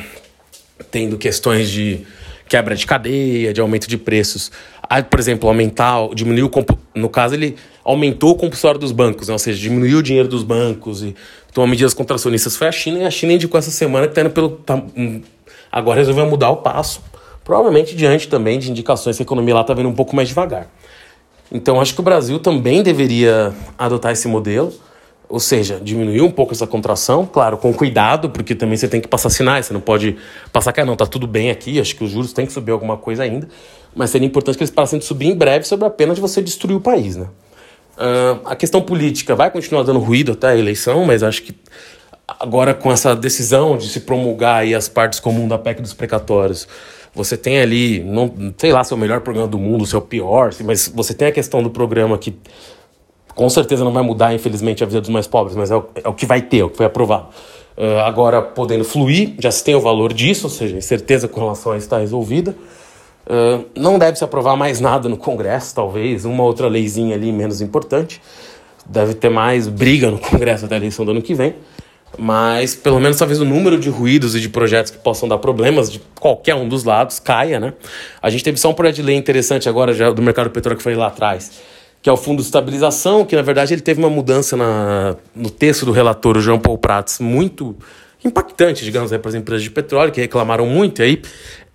tendo 0.91 1.19
questões 1.19 1.71
de 1.71 2.01
quebra 2.49 2.75
de 2.75 2.87
cadeia, 2.87 3.53
de 3.53 3.61
aumento 3.61 3.89
de 3.89 3.99
preços, 3.99 4.51
aí, 4.89 5.03
por 5.03 5.19
exemplo, 5.19 5.49
aumentar, 5.49 6.09
diminuiu, 6.15 6.51
no 6.95 7.09
caso 7.09 7.35
ele 7.35 7.57
aumentou 7.85 8.31
o 8.31 8.35
compulsório 8.35 8.79
dos 8.81 8.93
bancos, 8.93 9.29
né? 9.29 9.33
ou 9.33 9.39
seja, 9.39 9.59
diminuiu 9.61 9.99
o 9.99 10.03
dinheiro 10.03 10.29
dos 10.29 10.43
bancos 10.43 11.03
e 11.03 11.15
tomou 11.53 11.69
medidas 11.69 11.95
contracionistas 11.95 12.57
foi 12.57 12.69
a 12.69 12.73
China, 12.73 12.99
e 12.99 13.05
a 13.05 13.11
China 13.11 13.33
indicou 13.33 13.59
essa 13.59 13.71
semana 13.71 14.07
que 14.07 14.13
está 14.13 14.23
indo 14.23 14.31
pelo. 14.31 14.51
Tá, 14.51 14.83
um, 14.97 15.23
agora 15.71 15.99
resolveu 15.99 16.27
mudar 16.27 16.51
o 16.51 16.57
passo, 16.57 17.03
provavelmente 17.45 17.95
diante 17.95 18.29
também 18.29 18.59
de 18.59 18.71
indicações 18.71 19.17
que 19.17 19.23
a 19.23 19.25
economia 19.25 19.55
lá 19.55 19.61
está 19.61 19.75
vindo 19.75 19.89
um 19.89 19.95
pouco 19.95 20.17
mais 20.17 20.29
devagar. 20.29 20.69
Então 21.53 21.81
acho 21.81 21.95
que 21.95 22.01
o 22.01 22.03
Brasil 22.03 22.39
também 22.39 22.83
deveria 22.83 23.55
adotar 23.79 24.13
esse 24.13 24.27
modelo, 24.27 24.73
ou 25.29 25.41
seja, 25.41 25.81
diminuir 25.83 26.21
um 26.21 26.31
pouco 26.31 26.53
essa 26.53 26.67
contração, 26.67 27.27
claro, 27.27 27.57
com 27.57 27.73
cuidado, 27.73 28.31
porque 28.31 28.55
também 28.55 28.77
você 28.77 28.89
tem 28.89 29.01
que 29.01 29.09
passar 29.09 29.31
sinais, 29.31 29.67
você 29.67 29.73
não 29.73 29.81
pode 29.81 30.17
passar 30.53 30.73
que 30.73 30.81
ah, 30.81 30.85
não, 30.85 30.97
tá 30.97 31.07
tudo 31.07 31.27
bem 31.27 31.51
aqui, 31.51 31.81
acho 31.81 31.97
que 31.97 32.05
os 32.05 32.11
juros 32.11 32.33
têm 32.33 32.47
que 32.47 32.53
subir 32.53 32.73
alguma 32.73 32.97
coisa 32.97 33.23
ainda, 33.23 33.49
mas 33.95 34.11
seria 34.11 34.27
importante 34.27 34.57
que 34.57 34.63
eles 34.63 34.71
parassem 34.71 34.99
de 34.99 35.05
subir 35.05 35.27
em 35.27 35.37
breve 35.37 35.65
sobre 35.65 35.87
a 35.87 35.91
pena 35.91 36.15
de 36.15 36.21
você 36.21 36.43
destruir 36.43 36.77
o 36.77 36.81
país, 36.81 37.17
né? 37.17 37.27
Uh, 37.97 38.41
a 38.45 38.57
questão 38.57 38.83
política 38.83 39.37
vai 39.37 39.51
continuar 39.51 39.85
dando 39.85 40.01
ruído 40.01 40.33
até 40.33 40.49
a 40.49 40.57
eleição, 40.57 41.05
mas 41.05 41.23
acho 41.23 41.43
que 41.43 41.55
agora 42.27 42.75
com 42.75 42.91
essa 42.91 43.15
decisão 43.15 43.77
de 43.77 43.89
se 43.89 44.01
promulgar 44.01 44.63
aí 44.63 44.75
as 44.75 44.89
partes 44.89 45.21
comuns 45.21 45.49
da 45.49 45.59
PEC 45.59 45.81
dos 45.81 45.95
precatórios, 45.95 46.67
você 47.15 47.37
tem 47.37 47.61
ali, 47.61 48.01
não 48.01 48.53
sei 48.59 48.73
lá 48.73 48.83
se 48.83 48.93
é 48.93 48.97
o 48.97 48.99
melhor 48.99 49.21
programa 49.21 49.49
do 49.49 49.59
mundo, 49.59 49.87
se 49.87 49.95
é 49.95 49.99
o 49.99 50.03
pior, 50.03 50.53
mas 50.65 50.93
você 50.95 51.15
tem 51.15 51.29
a 51.29 51.33
questão 51.33 51.63
do 51.63 51.71
programa 51.71 52.19
que 52.19 52.37
com 53.35 53.49
certeza 53.49 53.85
não 53.85 53.93
vai 53.93 54.03
mudar, 54.03 54.35
infelizmente, 54.35 54.83
a 54.83 54.87
vida 54.87 55.01
dos 55.01 55.11
mais 55.11 55.27
pobres, 55.27 55.57
mas 55.57 55.71
é 55.71 55.77
o, 55.77 55.85
é 56.03 56.09
o 56.09 56.13
que 56.13 56.27
vai 56.27 56.43
ter, 56.43 56.59
é 56.59 56.65
o 56.65 56.71
que 56.71 56.77
foi 56.77 56.87
aprovado. 56.87 57.29
Uh, 57.77 57.99
agora, 58.05 58.41
podendo 58.41 58.85
fluir, 58.85 59.35
já 59.41 59.51
se 59.51 59.65
tem 59.65 59.75
o 59.75 59.81
valor 59.81 60.13
disso, 60.13 60.47
ou 60.47 60.51
seja, 60.51 60.77
incerteza 60.77 61.27
com 61.27 61.41
relação 61.41 61.73
a 61.73 61.77
isso 61.77 61.87
está 61.87 61.99
resolvida. 61.99 62.55
Uh, 63.27 63.65
não 63.77 63.99
deve 63.99 64.17
se 64.17 64.25
aprovar 64.25 64.57
mais 64.57 64.81
nada 64.81 65.09
no 65.09 65.17
Congresso, 65.17 65.75
talvez, 65.75 66.25
uma 66.25 66.45
outra 66.45 66.69
leizinha 66.69 67.17
ali 67.17 67.33
menos 67.33 67.61
importante. 67.61 68.21
Deve 68.87 69.15
ter 69.15 69.31
mais 69.31 69.67
briga 69.67 70.11
no 70.11 70.19
Congresso 70.19 70.67
até 70.67 70.75
a 70.75 70.79
eleição 70.79 71.05
do 71.05 71.11
ano 71.11 71.23
que 71.23 71.35
vem. 71.35 71.57
Mas 72.19 72.75
pelo 72.75 73.01
menos 73.01 73.19
talvez 73.19 73.41
o 73.41 73.45
número 73.45 73.79
de 73.79 73.89
ruídos 73.89 74.35
e 74.35 74.41
de 74.41 74.49
projetos 74.49 74.91
que 74.91 74.99
possam 74.99 75.29
dar 75.29 75.39
problemas 75.39 75.91
de 75.91 76.01
qualquer 76.21 76.55
um 76.55 76.69
dos 76.69 76.85
lados 76.85 77.19
caia, 77.19 77.59
né? 77.59 77.75
A 78.23 78.31
gente 78.31 78.45
teve 78.45 78.59
só 78.59 78.71
um 78.71 78.75
projeto 78.75 78.97
de 78.97 79.03
lei 79.03 79.17
interessante 79.17 79.69
agora 79.69 79.93
já 79.93 80.11
do 80.11 80.23
mercado 80.23 80.51
petróleo 80.51 80.77
que 80.77 80.83
foi 80.83 80.95
lá 80.95 81.09
atrás, 81.09 81.61
que 82.01 82.09
é 82.09 82.13
o 82.13 82.17
Fundo 82.17 82.39
de 82.39 82.45
Estabilização, 82.45 83.25
que 83.25 83.35
na 83.35 83.43
verdade 83.43 83.75
ele 83.75 83.83
teve 83.83 83.99
uma 84.01 84.11
mudança 84.11 84.57
na, 84.57 85.17
no 85.35 85.51
texto 85.51 85.85
do 85.85 85.93
relator, 85.93 86.37
o 86.37 86.41
João 86.41 86.59
Paul 86.59 86.79
Prats, 86.79 87.19
muito 87.19 87.77
impactante, 88.25 88.85
digamos, 88.85 89.11
para 89.11 89.29
as 89.29 89.35
empresas 89.35 89.63
de 89.63 89.71
petróleo, 89.71 90.13
que 90.13 90.21
reclamaram 90.21 90.67
muito, 90.67 91.03
e 91.03 91.05
aí 91.05 91.23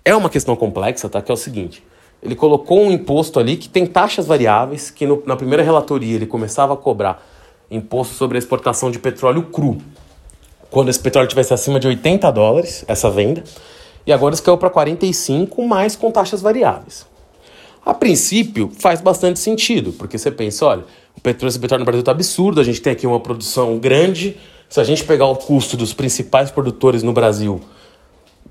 é 0.04 0.14
uma 0.14 0.28
questão 0.28 0.56
complexa, 0.56 1.08
tá? 1.08 1.20
Que 1.22 1.30
é 1.30 1.34
o 1.34 1.36
seguinte: 1.36 1.82
ele 2.22 2.34
colocou 2.34 2.80
um 2.82 2.90
imposto 2.90 3.38
ali 3.38 3.56
que 3.56 3.68
tem 3.68 3.86
taxas 3.86 4.26
variáveis, 4.26 4.90
que 4.90 5.06
no, 5.06 5.22
na 5.26 5.36
primeira 5.36 5.62
relatoria 5.62 6.16
ele 6.16 6.26
começava 6.26 6.74
a 6.74 6.76
cobrar 6.76 7.24
imposto 7.70 8.14
sobre 8.14 8.36
a 8.36 8.40
exportação 8.40 8.90
de 8.90 8.98
petróleo 8.98 9.42
cru, 9.44 9.78
quando 10.70 10.88
esse 10.88 11.00
petróleo 11.00 11.28
tivesse 11.28 11.52
acima 11.52 11.80
de 11.80 11.88
80 11.88 12.30
dólares, 12.30 12.84
essa 12.86 13.10
venda, 13.10 13.42
e 14.06 14.12
agora 14.12 14.34
isso 14.34 14.42
caiu 14.42 14.56
para 14.56 14.70
45, 14.70 15.66
mais 15.66 15.96
com 15.96 16.10
taxas 16.10 16.40
variáveis. 16.40 17.06
A 17.84 17.94
princípio, 17.94 18.70
faz 18.78 19.00
bastante 19.00 19.38
sentido, 19.38 19.92
porque 19.92 20.16
você 20.16 20.30
pensa, 20.30 20.66
olha, 20.66 20.84
o 21.16 21.20
petróleo, 21.20 21.58
petróleo 21.58 21.80
no 21.80 21.84
Brasil 21.84 22.00
está 22.00 22.12
absurdo, 22.12 22.60
a 22.60 22.64
gente 22.64 22.80
tem 22.80 22.92
aqui 22.92 23.06
uma 23.06 23.20
produção 23.20 23.78
grande, 23.78 24.36
se 24.68 24.80
a 24.80 24.84
gente 24.84 25.02
pegar 25.04 25.26
o 25.26 25.36
custo 25.36 25.76
dos 25.76 25.92
principais 25.92 26.50
produtores 26.50 27.02
no 27.02 27.12
Brasil, 27.12 27.60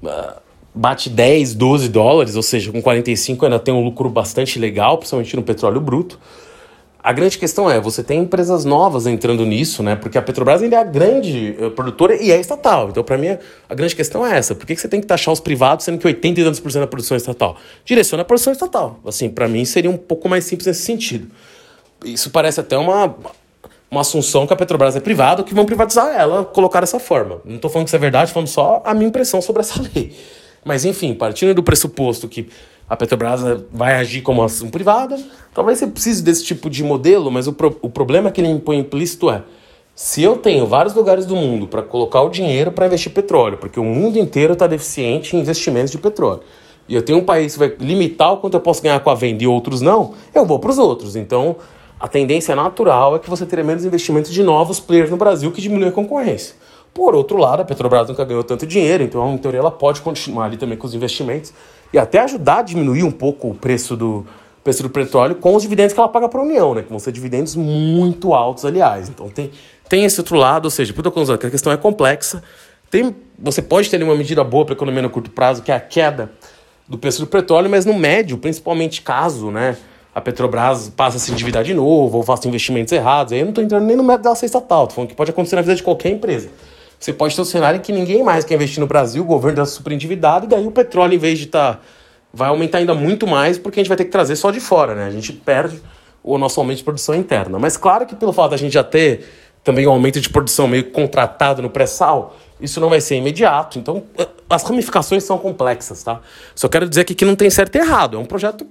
uh, 0.03 0.41
bate 0.73 1.09
10, 1.09 1.55
12 1.55 1.89
dólares, 1.89 2.35
ou 2.35 2.43
seja, 2.43 2.71
com 2.71 2.81
45 2.81 3.45
ainda 3.45 3.59
tem 3.59 3.73
um 3.73 3.83
lucro 3.83 4.09
bastante 4.09 4.59
legal, 4.59 4.97
principalmente 4.97 5.35
no 5.35 5.43
petróleo 5.43 5.79
bruto. 5.79 6.19
A 7.01 7.13
grande 7.13 7.37
questão 7.37 7.71
é, 7.71 7.79
você 7.79 8.03
tem 8.03 8.19
empresas 8.19 8.65
novas 8.65 9.07
entrando 9.07 9.45
nisso, 9.45 9.81
né? 9.81 9.95
Porque 9.95 10.17
a 10.17 10.21
Petrobras 10.21 10.61
ainda 10.61 10.75
é 10.75 10.79
a 10.79 10.83
grande 10.83 11.55
uh, 11.57 11.71
produtora 11.71 12.21
e 12.21 12.29
é 12.29 12.37
estatal. 12.37 12.89
Então, 12.89 13.01
para 13.03 13.17
mim, 13.17 13.37
a 13.69 13.73
grande 13.73 13.95
questão 13.95 14.27
é 14.27 14.37
essa. 14.37 14.53
Por 14.53 14.65
que, 14.65 14.75
que 14.75 14.81
você 14.81 14.89
tem 14.89 14.99
que 14.99 15.07
taxar 15.07 15.33
os 15.33 15.39
privados, 15.39 15.85
sendo 15.85 15.97
que 15.97 16.05
80 16.05 16.41
e 16.41 16.43
por 16.43 16.69
cento 16.69 16.81
da 16.81 16.87
produção 16.87 17.15
é 17.15 17.17
estatal? 17.17 17.55
Direciona 17.85 18.23
a 18.23 18.25
produção 18.25 18.51
estatal. 18.51 18.99
Assim, 19.05 19.29
para 19.29 19.47
mim, 19.47 19.63
seria 19.63 19.89
um 19.89 19.95
pouco 19.95 20.27
mais 20.27 20.43
simples 20.43 20.67
nesse 20.67 20.81
sentido. 20.81 21.29
Isso 22.03 22.31
parece 22.31 22.59
até 22.59 22.77
uma, 22.77 23.15
uma 23.89 24.01
assunção 24.01 24.45
que 24.45 24.51
a 24.51 24.55
Petrobras 24.57 24.93
é 24.97 24.99
privada, 24.99 25.41
que 25.41 25.53
vão 25.53 25.65
privatizar 25.65 26.13
ela, 26.13 26.43
colocar 26.43 26.81
dessa 26.81 26.99
forma. 26.99 27.39
Não 27.45 27.55
estou 27.55 27.71
falando 27.71 27.85
que 27.85 27.89
isso 27.89 27.95
é 27.95 27.99
verdade, 27.99 28.33
falando 28.33 28.49
só 28.49 28.81
a 28.85 28.93
minha 28.93 29.07
impressão 29.07 29.41
sobre 29.41 29.61
essa 29.61 29.81
lei. 29.95 30.13
Mas 30.65 30.83
enfim, 30.83 31.13
partindo 31.13 31.53
do 31.53 31.63
pressuposto 31.63 32.27
que 32.27 32.49
a 32.89 32.97
Petrobras 32.97 33.41
vai 33.71 33.93
agir 33.93 34.21
como 34.21 34.41
ação 34.41 34.69
privada, 34.69 35.17
talvez 35.53 35.77
você 35.77 35.87
precise 35.87 36.23
desse 36.23 36.43
tipo 36.43 36.69
de 36.69 36.83
modelo, 36.83 37.29
mas 37.29 37.47
o, 37.47 37.53
pro, 37.53 37.77
o 37.81 37.89
problema 37.89 38.31
que 38.31 38.41
ele 38.41 38.49
impõe 38.49 38.79
implícito 38.79 39.29
é 39.29 39.43
se 39.93 40.23
eu 40.23 40.37
tenho 40.37 40.65
vários 40.65 40.95
lugares 40.95 41.25
do 41.25 41.35
mundo 41.35 41.67
para 41.67 41.83
colocar 41.83 42.21
o 42.21 42.29
dinheiro 42.29 42.71
para 42.71 42.87
investir 42.87 43.11
petróleo, 43.11 43.57
porque 43.57 43.79
o 43.79 43.83
mundo 43.83 44.17
inteiro 44.17 44.53
está 44.53 44.65
deficiente 44.65 45.35
em 45.35 45.41
investimentos 45.41 45.91
de 45.91 45.97
petróleo, 45.97 46.41
e 46.87 46.95
eu 46.95 47.03
tenho 47.03 47.19
um 47.19 47.23
país 47.23 47.53
que 47.53 47.59
vai 47.59 47.75
limitar 47.79 48.33
o 48.33 48.37
quanto 48.37 48.55
eu 48.55 48.61
posso 48.61 48.81
ganhar 48.81 48.99
com 49.01 49.11
a 49.11 49.13
venda 49.13 49.43
e 49.43 49.47
outros 49.47 49.81
não, 49.81 50.15
eu 50.33 50.43
vou 50.43 50.57
para 50.57 50.71
os 50.71 50.79
outros. 50.79 51.15
Então, 51.15 51.57
a 51.99 52.07
tendência 52.07 52.55
natural 52.55 53.15
é 53.15 53.19
que 53.19 53.29
você 53.29 53.45
tenha 53.45 53.63
menos 53.63 53.85
investimentos 53.85 54.31
de 54.31 54.41
novos 54.41 54.79
players 54.79 55.11
no 55.11 55.17
Brasil 55.17 55.51
que 55.51 55.61
diminui 55.61 55.89
a 55.89 55.91
concorrência. 55.91 56.55
Por 56.91 57.13
outro 57.13 57.37
lado, 57.37 57.61
a 57.61 57.65
Petrobras 57.65 58.07
nunca 58.07 58.25
ganhou 58.25 58.43
tanto 58.43 58.65
dinheiro, 58.65 59.03
então, 59.03 59.33
em 59.33 59.37
teoria, 59.37 59.59
ela 59.59 59.69
pode 59.69 60.01
continuar 60.01 60.45
ali 60.45 60.57
também 60.57 60.77
com 60.77 60.87
os 60.87 60.95
investimentos 60.95 61.53
e 61.93 61.97
até 61.97 62.19
ajudar 62.19 62.59
a 62.59 62.61
diminuir 62.61 63.03
um 63.03 63.11
pouco 63.11 63.49
o 63.49 63.55
preço 63.55 63.95
do, 63.95 64.25
preço 64.63 64.83
do 64.83 64.89
petróleo 64.89 65.35
com 65.35 65.55
os 65.55 65.63
dividendos 65.63 65.93
que 65.93 65.99
ela 65.99 66.09
paga 66.09 66.29
para 66.29 66.39
a 66.39 66.43
União, 66.43 66.75
né? 66.75 66.83
Que 66.83 66.89
vão 66.89 66.99
ser 66.99 67.11
dividendos 67.11 67.55
muito 67.55 68.33
altos, 68.33 68.65
aliás. 68.65 69.09
Então, 69.09 69.29
tem, 69.29 69.51
tem 69.87 70.05
esse 70.05 70.19
outro 70.19 70.35
lado, 70.35 70.65
ou 70.65 70.71
seja, 70.71 70.93
que 70.93 71.47
a 71.47 71.49
questão 71.49 71.73
é 71.73 71.77
complexa. 71.77 72.43
Tem, 72.91 73.15
você 73.37 73.61
pode 73.61 73.89
ter 73.89 74.01
uma 74.03 74.15
medida 74.15 74.43
boa 74.43 74.65
para 74.65 74.73
a 74.73 74.77
economia 74.77 75.01
no 75.01 75.09
curto 75.09 75.31
prazo, 75.31 75.61
que 75.61 75.71
é 75.71 75.75
a 75.75 75.79
queda 75.79 76.31
do 76.87 76.97
preço 76.97 77.19
do 77.19 77.27
petróleo, 77.27 77.69
mas 77.69 77.85
no 77.85 77.93
médio, 77.93 78.37
principalmente 78.37 79.01
caso 79.01 79.51
né, 79.51 79.77
a 80.13 80.19
Petrobras 80.19 80.89
passe 80.89 81.17
a 81.17 81.19
se 81.19 81.31
endividar 81.31 81.63
de 81.63 81.73
novo 81.73 82.17
ou 82.17 82.23
faça 82.23 82.47
investimentos 82.47 82.91
errados, 82.91 83.31
aí 83.31 83.39
eu 83.39 83.45
não 83.45 83.51
estou 83.51 83.63
entrando 83.63 83.85
nem 83.85 83.95
no 83.95 84.03
método 84.03 84.23
dela 84.23 84.35
ser 84.35 84.47
estatal, 84.47 84.85
estou 84.85 84.95
falando 84.95 85.09
que 85.09 85.15
pode 85.15 85.29
acontecer 85.29 85.55
na 85.55 85.61
vida 85.61 85.75
de 85.75 85.83
qualquer 85.83 86.09
empresa. 86.09 86.49
Você 86.99 87.13
pode 87.13 87.35
ter 87.35 87.41
um 87.41 87.45
cenário 87.45 87.77
em 87.77 87.81
que 87.81 87.93
ninguém 87.93 88.23
mais 88.23 88.43
quer 88.43 88.55
investir 88.55 88.79
no 88.79 88.87
Brasil, 88.87 89.23
o 89.23 89.25
governo 89.25 89.61
está 89.61 89.73
super 89.73 89.93
endividado, 89.93 90.45
e 90.45 90.49
daí 90.49 90.67
o 90.67 90.71
petróleo, 90.71 91.13
em 91.13 91.17
vez 91.17 91.39
de 91.39 91.45
estar. 91.45 91.75
Tá, 91.75 91.79
vai 92.33 92.49
aumentar 92.49 92.77
ainda 92.77 92.93
muito 92.93 93.25
mais, 93.25 93.57
porque 93.57 93.79
a 93.79 93.83
gente 93.83 93.87
vai 93.87 93.97
ter 93.97 94.05
que 94.05 94.11
trazer 94.11 94.35
só 94.35 94.51
de 94.51 94.59
fora, 94.59 94.93
né? 94.93 95.05
A 95.07 95.11
gente 95.11 95.33
perde 95.33 95.81
o 96.23 96.37
nosso 96.37 96.59
aumento 96.59 96.77
de 96.77 96.83
produção 96.83 97.15
interna. 97.15 97.57
Mas 97.57 97.77
claro 97.77 98.05
que 98.05 98.15
pelo 98.15 98.31
fato 98.33 98.51
da 98.51 98.57
gente 98.57 98.73
já 98.73 98.83
ter 98.83 99.25
também 99.63 99.87
um 99.87 99.91
aumento 99.91 100.21
de 100.21 100.29
produção 100.29 100.67
meio 100.67 100.91
contratado 100.91 101.61
no 101.61 101.69
pré-sal, 101.69 102.35
isso 102.61 102.79
não 102.79 102.89
vai 102.89 103.01
ser 103.01 103.15
imediato. 103.15 103.79
Então, 103.79 104.03
as 104.49 104.63
ramificações 104.63 105.23
são 105.23 105.37
complexas, 105.37 106.03
tá? 106.03 106.21
Só 106.55 106.67
quero 106.67 106.87
dizer 106.87 107.01
aqui 107.01 107.15
que 107.15 107.25
não 107.25 107.35
tem 107.35 107.49
certo 107.49 107.75
e 107.75 107.79
errado. 107.79 108.17
É 108.17 108.19
um 108.19 108.25
projeto 108.25 108.65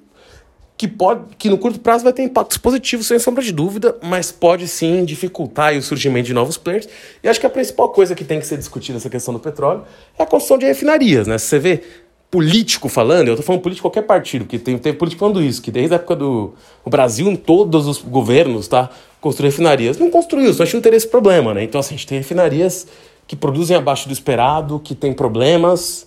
que 0.79 0.87
pode, 0.87 1.35
que 1.37 1.51
no 1.51 1.59
curto 1.59 1.81
prazo 1.81 2.05
vai 2.05 2.13
ter 2.13 2.23
impactos 2.23 2.57
positivos, 2.57 3.09
sem 3.09 3.19
sombra 3.19 3.43
de 3.43 3.53
dúvida, 3.53 3.97
mas 4.01 4.31
pode 4.31 4.69
sim 4.69 5.05
dificultar 5.05 5.77
o 5.77 5.83
surgimento 5.83 6.29
de 6.29 6.33
novos 6.33 6.57
players. 6.57 6.89
E 7.21 7.29
acho 7.29 7.41
que 7.41 7.47
a 7.47 7.51
principal 7.51 7.89
coisa 7.89 8.15
que 8.15 8.23
tem 8.23 8.39
que 8.39 8.47
ser 8.47 8.57
discutida 8.57 8.95
nessa 8.95 9.11
questão 9.11 9.35
do 9.35 9.41
petróleo 9.41 9.83
é 10.17 10.23
a 10.23 10.27
construção 10.27 10.57
de 10.57 10.67
refinarias, 10.67 11.27
né? 11.27 11.37
Você 11.37 11.59
vê 11.59 11.83
político 12.31 12.89
falando, 12.89 13.27
eu 13.27 13.37
tô 13.37 13.43
falando 13.43 13.61
político 13.61 13.89
de 13.89 13.91
qualquer 13.91 14.07
partido, 14.07 14.45
porque 14.45 14.59
tem, 14.59 14.79
tem 14.79 14.95
político 14.95 15.19
falando 15.19 15.43
isso, 15.43 15.61
que 15.61 15.73
desde 15.73 15.95
a 15.95 15.97
época 15.97 16.15
do 16.15 16.55
o 16.85 16.91
Brasil, 16.91 17.27
em 17.27 17.35
todos 17.35 17.89
os 17.89 18.01
governos, 18.01 18.69
tá? 18.69 18.89
Construir 19.21 19.49
refinarias. 19.49 19.99
Não 19.99 20.11
construiu, 20.11 20.55
só 20.55 20.63
a 20.63 20.65
gente 20.65 20.75
não 20.75 20.83
teria 20.83 20.97
esse 20.97 21.09
problema, 21.09 21.53
né? 21.53 21.65
Então, 21.65 21.81
assim, 21.81 21.97
a 21.97 21.99
gente 21.99 22.07
tem 22.07 22.19
refinarias 22.19 22.87
que 23.27 23.35
produzem 23.35 23.77
abaixo 23.77 24.07
do 24.07 24.13
esperado, 24.13 24.79
que 24.79 24.95
tem 24.95 25.13
problemas, 25.13 26.07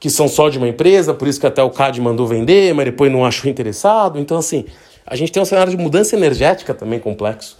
que 0.00 0.08
são 0.08 0.26
só 0.26 0.48
de 0.48 0.56
uma 0.56 0.66
empresa, 0.66 1.12
por 1.12 1.28
isso 1.28 1.38
que 1.38 1.46
até 1.46 1.62
o 1.62 1.68
CAD 1.68 2.00
mandou 2.00 2.26
vender, 2.26 2.74
mas 2.74 2.86
depois 2.86 3.12
não 3.12 3.22
achou 3.22 3.50
interessado. 3.50 4.18
Então, 4.18 4.38
assim, 4.38 4.64
a 5.06 5.14
gente 5.14 5.30
tem 5.30 5.42
um 5.42 5.44
cenário 5.44 5.70
de 5.70 5.76
mudança 5.76 6.16
energética 6.16 6.72
também 6.72 6.98
complexo. 6.98 7.58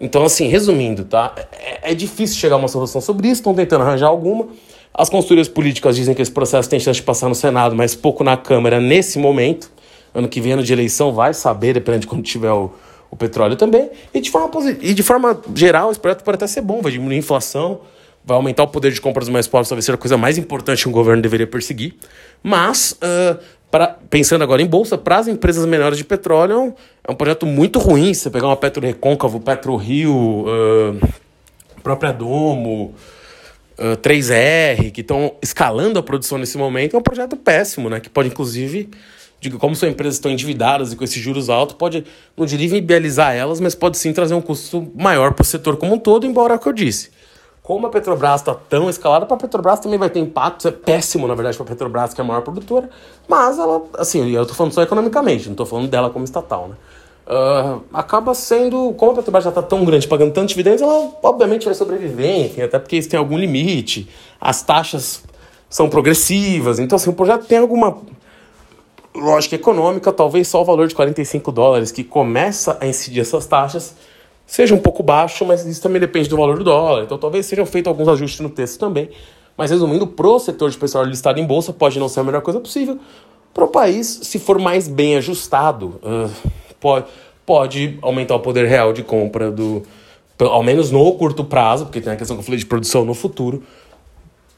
Então, 0.00 0.24
assim, 0.24 0.46
resumindo, 0.46 1.04
tá? 1.04 1.34
É, 1.52 1.90
é 1.90 1.94
difícil 1.94 2.36
chegar 2.36 2.54
a 2.54 2.58
uma 2.58 2.68
solução 2.68 3.00
sobre 3.00 3.26
isso, 3.26 3.40
estão 3.40 3.52
tentando 3.52 3.82
arranjar 3.82 4.06
alguma. 4.06 4.46
As 4.94 5.10
consultorias 5.10 5.48
políticas 5.48 5.96
dizem 5.96 6.14
que 6.14 6.22
esse 6.22 6.30
processo 6.30 6.70
tem 6.70 6.78
chance 6.78 7.00
de 7.00 7.02
passar 7.04 7.28
no 7.28 7.34
Senado, 7.34 7.74
mas 7.74 7.96
pouco 7.96 8.22
na 8.22 8.36
Câmara 8.36 8.80
nesse 8.80 9.18
momento. 9.18 9.70
Ano 10.14 10.28
que 10.28 10.40
vem, 10.40 10.52
ano 10.52 10.62
de 10.62 10.72
eleição, 10.72 11.12
vai 11.12 11.34
saber, 11.34 11.74
dependendo 11.74 12.02
de 12.02 12.06
quando 12.06 12.22
tiver 12.22 12.52
o, 12.52 12.70
o 13.10 13.16
petróleo 13.16 13.56
também. 13.56 13.90
E 14.14 14.20
de, 14.20 14.30
forma 14.30 14.48
e 14.80 14.94
de 14.94 15.02
forma 15.02 15.38
geral, 15.54 15.90
esse 15.90 15.98
projeto 15.98 16.22
pode 16.22 16.36
até 16.36 16.46
ser 16.46 16.60
bom, 16.60 16.80
vai 16.80 16.92
diminuir 16.92 17.16
a 17.16 17.18
inflação, 17.18 17.80
vai 18.26 18.36
aumentar 18.36 18.64
o 18.64 18.68
poder 18.68 18.90
de 18.90 19.00
compra 19.00 19.20
dos 19.20 19.28
mais 19.28 19.46
pobres, 19.46 19.68
talvez 19.68 19.84
seja 19.84 19.94
a 19.94 19.98
coisa 19.98 20.18
mais 20.18 20.36
importante 20.36 20.82
que 20.82 20.88
um 20.88 20.92
governo 20.92 21.22
deveria 21.22 21.46
perseguir. 21.46 21.94
Mas, 22.42 22.98
uh, 23.00 23.38
pra, 23.70 23.96
pensando 24.10 24.42
agora 24.42 24.60
em 24.60 24.66
bolsa, 24.66 24.98
para 24.98 25.18
as 25.18 25.28
empresas 25.28 25.64
menores 25.64 25.96
de 25.96 26.04
petróleo, 26.04 26.74
é 27.06 27.12
um 27.12 27.14
projeto 27.14 27.46
muito 27.46 27.78
ruim. 27.78 28.12
Você 28.12 28.28
pegar 28.28 28.48
uma 28.48 28.56
Petro 28.56 28.84
Recôncavo, 28.84 29.38
Petro 29.38 29.76
Rio, 29.76 30.44
uh, 30.44 31.08
própria 31.84 32.10
Domo, 32.10 32.92
uh, 33.78 33.96
3R, 33.98 34.90
que 34.90 35.02
estão 35.02 35.36
escalando 35.40 36.00
a 36.00 36.02
produção 36.02 36.36
nesse 36.36 36.58
momento, 36.58 36.96
é 36.96 36.98
um 36.98 37.02
projeto 37.02 37.36
péssimo, 37.36 37.88
né? 37.88 38.00
Que 38.00 38.10
pode, 38.10 38.30
inclusive, 38.30 38.90
digo, 39.40 39.56
como 39.56 39.76
são 39.76 39.88
empresas 39.88 40.16
estão 40.16 40.32
endividadas 40.32 40.92
e 40.92 40.96
com 40.96 41.04
esses 41.04 41.22
juros 41.22 41.48
altos, 41.48 41.76
pode, 41.76 42.04
não 42.36 42.44
diria 42.44 42.68
viabilizar 42.68 43.36
elas, 43.36 43.60
mas 43.60 43.76
pode 43.76 43.96
sim 43.98 44.12
trazer 44.12 44.34
um 44.34 44.42
custo 44.42 44.90
maior 44.96 45.32
para 45.32 45.44
o 45.44 45.46
setor 45.46 45.76
como 45.76 45.94
um 45.94 45.98
todo, 45.98 46.26
embora 46.26 46.54
é 46.54 46.56
o 46.56 46.58
que 46.58 46.68
eu 46.68 46.72
disse 46.72 47.14
como 47.66 47.84
a 47.88 47.90
Petrobras 47.90 48.42
está 48.42 48.54
tão 48.54 48.88
escalada, 48.88 49.26
para 49.26 49.34
a 49.34 49.40
Petrobras 49.40 49.80
também 49.80 49.98
vai 49.98 50.08
ter 50.08 50.20
impacto. 50.20 50.68
É 50.68 50.70
péssimo, 50.70 51.26
na 51.26 51.34
verdade, 51.34 51.56
para 51.56 51.66
a 51.66 51.68
Petrobras, 51.68 52.14
que 52.14 52.20
é 52.20 52.22
a 52.22 52.26
maior 52.26 52.40
produtora. 52.42 52.88
Mas 53.26 53.58
ela, 53.58 53.82
assim, 53.98 54.30
eu 54.30 54.42
estou 54.42 54.56
falando 54.56 54.72
só 54.72 54.82
economicamente, 54.82 55.46
não 55.46 55.54
estou 55.54 55.66
falando 55.66 55.88
dela 55.88 56.08
como 56.08 56.24
estatal, 56.24 56.68
né? 56.68 56.76
Uh, 57.26 57.82
acaba 57.92 58.34
sendo, 58.34 58.94
como 58.96 59.10
a 59.10 59.14
Petrobras 59.16 59.42
já 59.42 59.50
está 59.50 59.62
tão 59.62 59.84
grande, 59.84 60.06
pagando 60.06 60.32
tantos 60.32 60.50
dividendos, 60.50 60.80
ela 60.80 61.10
obviamente 61.24 61.64
vai 61.64 61.74
sobreviver, 61.74 62.46
enfim, 62.46 62.62
até 62.62 62.78
porque 62.78 62.98
isso 62.98 63.08
tem 63.08 63.18
algum 63.18 63.36
limite. 63.36 64.08
As 64.40 64.62
taxas 64.62 65.24
são 65.68 65.88
progressivas, 65.88 66.78
então, 66.78 66.94
assim, 66.94 67.10
o 67.10 67.14
projeto 67.14 67.46
tem 67.46 67.58
alguma 67.58 67.98
lógica 69.12 69.56
econômica, 69.56 70.12
talvez 70.12 70.46
só 70.46 70.62
o 70.62 70.64
valor 70.64 70.86
de 70.86 70.94
45 70.94 71.50
dólares 71.50 71.90
que 71.90 72.04
começa 72.04 72.78
a 72.80 72.86
incidir 72.86 73.22
essas 73.22 73.44
taxas 73.44 73.96
seja 74.46 74.74
um 74.74 74.78
pouco 74.78 75.02
baixo, 75.02 75.44
mas 75.44 75.66
isso 75.66 75.82
também 75.82 76.00
depende 76.00 76.28
do 76.28 76.36
valor 76.36 76.58
do 76.58 76.64
dólar. 76.64 77.02
Então 77.02 77.18
talvez 77.18 77.46
sejam 77.46 77.66
feitos 77.66 77.88
alguns 77.88 78.08
ajustes 78.08 78.40
no 78.40 78.48
texto 78.48 78.78
também. 78.78 79.10
Mas 79.56 79.70
resumindo, 79.70 80.06
pro 80.06 80.38
setor 80.38 80.70
de 80.70 80.76
pessoal 80.76 81.04
listado 81.04 81.40
em 81.40 81.46
bolsa 81.46 81.72
pode 81.72 81.98
não 81.98 82.08
ser 82.08 82.20
a 82.20 82.24
melhor 82.24 82.42
coisa 82.42 82.60
possível. 82.60 82.98
Para 83.52 83.64
o 83.64 83.68
país, 83.68 84.20
se 84.22 84.38
for 84.38 84.58
mais 84.58 84.86
bem 84.86 85.16
ajustado, 85.16 85.98
uh, 86.02 86.30
pode, 86.78 87.06
pode 87.44 87.98
aumentar 88.02 88.34
o 88.34 88.40
poder 88.40 88.66
real 88.66 88.92
de 88.92 89.02
compra 89.02 89.50
do, 89.50 89.82
ao 90.38 90.62
menos 90.62 90.90
no 90.90 91.12
curto 91.14 91.42
prazo, 91.42 91.86
porque 91.86 92.00
tem 92.00 92.12
a 92.12 92.16
questão 92.16 92.36
que 92.36 92.40
eu 92.40 92.44
falei 92.44 92.58
de 92.58 92.66
produção 92.66 93.04
no 93.04 93.14
futuro, 93.14 93.62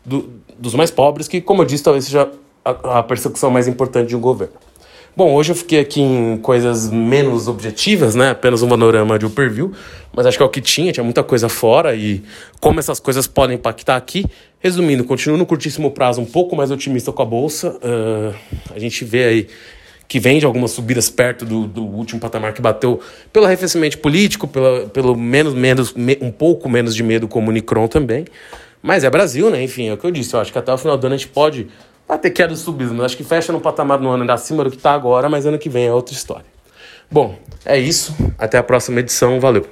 do, 0.04 0.28
dos 0.58 0.74
mais 0.74 0.90
pobres, 0.90 1.28
que, 1.28 1.40
como 1.40 1.62
eu 1.62 1.66
disse, 1.66 1.84
talvez 1.84 2.06
seja 2.06 2.28
a, 2.64 2.98
a 2.98 3.02
persecução 3.02 3.50
mais 3.50 3.68
importante 3.68 4.08
de 4.08 4.16
um 4.16 4.20
governo. 4.20 4.54
Bom, 5.16 5.34
hoje 5.34 5.50
eu 5.50 5.56
fiquei 5.56 5.80
aqui 5.80 6.00
em 6.00 6.36
coisas 6.36 6.90
menos 6.90 7.48
objetivas, 7.48 8.14
né? 8.14 8.30
Apenas 8.30 8.62
um 8.62 8.68
panorama 8.68 9.18
de 9.18 9.26
overview, 9.26 9.72
mas 10.14 10.26
acho 10.26 10.36
que 10.36 10.42
é 10.42 10.46
o 10.46 10.48
que 10.48 10.60
tinha, 10.60 10.92
tinha 10.92 11.02
muita 11.02 11.24
coisa 11.24 11.48
fora 11.48 11.94
e 11.94 12.22
como 12.60 12.78
essas 12.78 13.00
coisas 13.00 13.26
podem 13.26 13.56
impactar 13.56 13.96
aqui. 13.96 14.24
Resumindo, 14.60 15.02
continuo 15.04 15.36
no 15.36 15.44
curtíssimo 15.44 15.90
prazo 15.90 16.20
um 16.20 16.24
pouco 16.24 16.54
mais 16.54 16.70
otimista 16.70 17.10
com 17.10 17.22
a 17.22 17.24
bolsa. 17.24 17.78
Uh, 17.78 18.34
a 18.74 18.78
gente 18.78 19.04
vê 19.04 19.24
aí 19.24 19.48
que 20.06 20.18
vem 20.18 20.38
de 20.38 20.46
algumas 20.46 20.70
subidas 20.70 21.10
perto 21.10 21.44
do, 21.44 21.66
do 21.66 21.84
último 21.84 22.20
patamar 22.20 22.54
que 22.54 22.62
bateu 22.62 23.00
pelo 23.32 23.44
arrefecimento 23.44 23.98
político, 23.98 24.48
pela, 24.48 24.86
pelo 24.88 25.14
menos, 25.14 25.52
menos 25.52 25.92
me, 25.92 26.16
um 26.20 26.30
pouco 26.30 26.68
menos 26.68 26.94
de 26.94 27.02
medo 27.02 27.28
com 27.28 27.44
o 27.44 27.48
Unicron 27.48 27.88
também. 27.88 28.24
Mas 28.80 29.04
é 29.04 29.10
Brasil, 29.10 29.50
né? 29.50 29.62
Enfim, 29.62 29.88
é 29.88 29.92
o 29.92 29.98
que 29.98 30.06
eu 30.06 30.10
disse. 30.10 30.34
Eu 30.34 30.40
acho 30.40 30.52
que 30.52 30.58
até 30.58 30.72
o 30.72 30.78
final 30.78 30.96
do 30.96 31.06
ano 31.06 31.14
a 31.14 31.18
gente 31.18 31.28
pode 31.28 31.66
Vai 32.08 32.18
ter 32.18 32.30
queda 32.30 32.56
subir, 32.56 32.86
mas 32.86 33.06
acho 33.06 33.16
que 33.18 33.22
fecha 33.22 33.52
no 33.52 33.60
patamar 33.60 34.00
no 34.00 34.08
ano 34.08 34.22
ainda 34.22 34.32
acima 34.32 34.64
do 34.64 34.70
que 34.70 34.78
está 34.78 34.94
agora, 34.94 35.28
mas 35.28 35.44
ano 35.44 35.58
que 35.58 35.68
vem 35.68 35.86
é 35.86 35.92
outra 35.92 36.14
história. 36.14 36.46
Bom, 37.10 37.38
é 37.66 37.78
isso. 37.78 38.16
Até 38.38 38.56
a 38.56 38.62
próxima 38.62 39.00
edição. 39.00 39.38
Valeu. 39.38 39.66